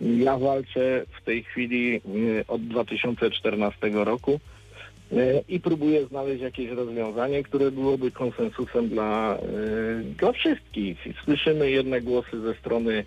Ja 0.01 0.37
walczę 0.37 1.05
w 1.21 1.25
tej 1.25 1.43
chwili 1.43 1.95
e, 1.95 1.99
od 2.47 2.67
2014 2.67 3.89
roku 3.93 4.39
e, 5.11 5.41
i 5.49 5.59
próbuję 5.59 6.05
znaleźć 6.05 6.41
jakieś 6.41 6.69
rozwiązanie, 6.69 7.43
które 7.43 7.71
byłoby 7.71 8.11
konsensusem 8.11 8.89
dla, 8.89 9.37
e, 9.37 9.39
dla 10.03 10.31
wszystkich. 10.31 10.97
Słyszymy 11.25 11.71
jedne 11.71 12.01
głosy 12.01 12.41
ze 12.41 12.53
strony 12.53 13.03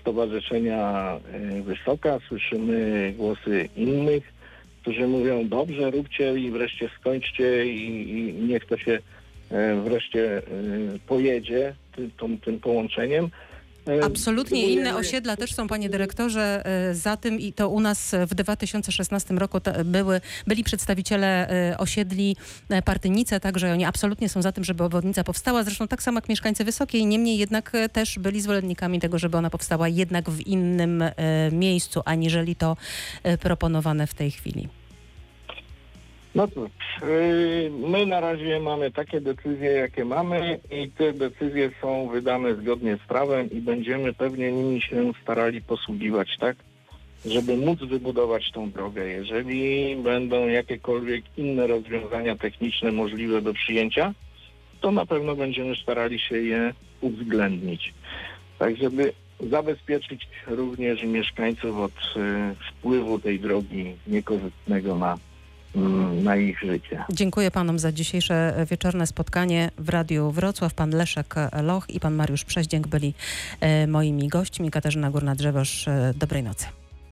Stowarzyszenia 0.00 1.16
Wysoka, 1.64 2.18
słyszymy 2.28 3.12
głosy 3.16 3.68
innych, 3.76 4.32
którzy 4.86 5.06
mówią 5.06 5.48
dobrze, 5.48 5.90
róbcie 5.90 6.38
i 6.38 6.50
wreszcie 6.50 6.90
skończcie 7.00 7.66
i, 7.66 8.10
i 8.10 8.32
niech 8.32 8.64
to 8.64 8.76
się 8.76 8.98
e, 9.50 9.80
wreszcie 9.80 10.38
e, 10.38 10.42
pojedzie 11.06 11.74
ty, 11.96 12.10
tą, 12.16 12.38
tym 12.38 12.60
połączeniem. 12.60 13.30
Absolutnie. 14.02 14.72
Inne 14.72 14.96
osiedla 14.96 15.36
też 15.36 15.54
są, 15.54 15.68
panie 15.68 15.88
dyrektorze, 15.88 16.66
e, 16.66 16.94
za 16.94 17.16
tym 17.16 17.40
i 17.40 17.52
to 17.52 17.68
u 17.68 17.80
nas 17.80 18.14
w 18.26 18.34
2016 18.34 19.34
roku 19.34 19.58
były, 19.84 20.20
byli 20.46 20.64
przedstawiciele 20.64 21.48
e, 21.48 21.78
osiedli 21.78 22.36
e, 22.68 22.82
Partynice, 22.82 23.40
także 23.40 23.72
oni 23.72 23.84
absolutnie 23.84 24.28
są 24.28 24.42
za 24.42 24.52
tym, 24.52 24.64
żeby 24.64 24.84
obwodnica 24.84 25.24
powstała, 25.24 25.62
zresztą 25.62 25.88
tak 25.88 26.02
samo 26.02 26.18
jak 26.18 26.28
mieszkańcy 26.28 26.64
Wysokiej, 26.64 27.06
niemniej 27.06 27.38
jednak 27.38 27.72
też 27.92 28.18
byli 28.18 28.40
zwolennikami 28.40 29.00
tego, 29.00 29.18
żeby 29.18 29.36
ona 29.36 29.50
powstała 29.50 29.88
jednak 29.88 30.30
w 30.30 30.40
innym 30.40 31.04
miejscu, 31.52 32.02
aniżeli 32.04 32.56
to 32.56 32.76
proponowane 33.40 34.06
w 34.06 34.14
tej 34.14 34.30
chwili. 34.30 34.68
No 36.36 36.48
cóż, 36.48 36.70
yy, 37.02 37.88
my 37.88 38.06
na 38.06 38.20
razie 38.20 38.60
mamy 38.60 38.90
takie 38.90 39.20
decyzje, 39.20 39.72
jakie 39.72 40.04
mamy 40.04 40.58
i 40.70 40.90
te 40.90 41.12
decyzje 41.12 41.70
są 41.80 42.08
wydane 42.08 42.54
zgodnie 42.54 42.96
z 42.96 43.08
prawem 43.08 43.50
i 43.50 43.60
będziemy 43.60 44.12
pewnie 44.12 44.52
nimi 44.52 44.82
się 44.82 45.12
starali 45.22 45.62
posługiwać, 45.62 46.36
tak? 46.40 46.56
Żeby 47.26 47.56
móc 47.56 47.78
wybudować 47.78 48.52
tą 48.52 48.70
drogę. 48.70 49.06
Jeżeli 49.06 49.96
będą 49.96 50.48
jakiekolwiek 50.48 51.24
inne 51.36 51.66
rozwiązania 51.66 52.36
techniczne 52.36 52.92
możliwe 52.92 53.42
do 53.42 53.54
przyjęcia, 53.54 54.14
to 54.80 54.90
na 54.90 55.06
pewno 55.06 55.36
będziemy 55.36 55.76
starali 55.76 56.18
się 56.18 56.38
je 56.38 56.74
uwzględnić. 57.00 57.94
Tak, 58.58 58.76
żeby 58.76 59.12
zabezpieczyć 59.40 60.28
również 60.46 61.02
mieszkańców 61.02 61.78
od 61.78 61.92
y, 61.92 62.54
wpływu 62.70 63.18
tej 63.18 63.40
drogi 63.40 63.94
niekorzystnego 64.06 64.96
na 64.96 65.18
na 66.22 66.36
ich 66.36 66.60
życie. 66.60 67.04
Dziękuję 67.10 67.50
panom 67.50 67.78
za 67.78 67.92
dzisiejsze 67.92 68.56
e, 68.56 68.66
wieczorne 68.66 69.06
spotkanie 69.06 69.70
w 69.78 69.88
Radiu 69.88 70.30
Wrocław. 70.30 70.74
Pan 70.74 70.90
Leszek 70.90 71.34
Loch 71.62 71.90
i 71.90 72.00
pan 72.00 72.14
Mariusz 72.14 72.44
Przeździęk 72.44 72.88
byli 72.88 73.14
e, 73.60 73.86
moimi 73.86 74.28
gośćmi. 74.28 74.70
Katarzyna 74.70 75.10
Górna-Drzewosz, 75.10 75.88
e, 75.88 76.14
dobrej 76.16 76.42
nocy. 76.42 76.66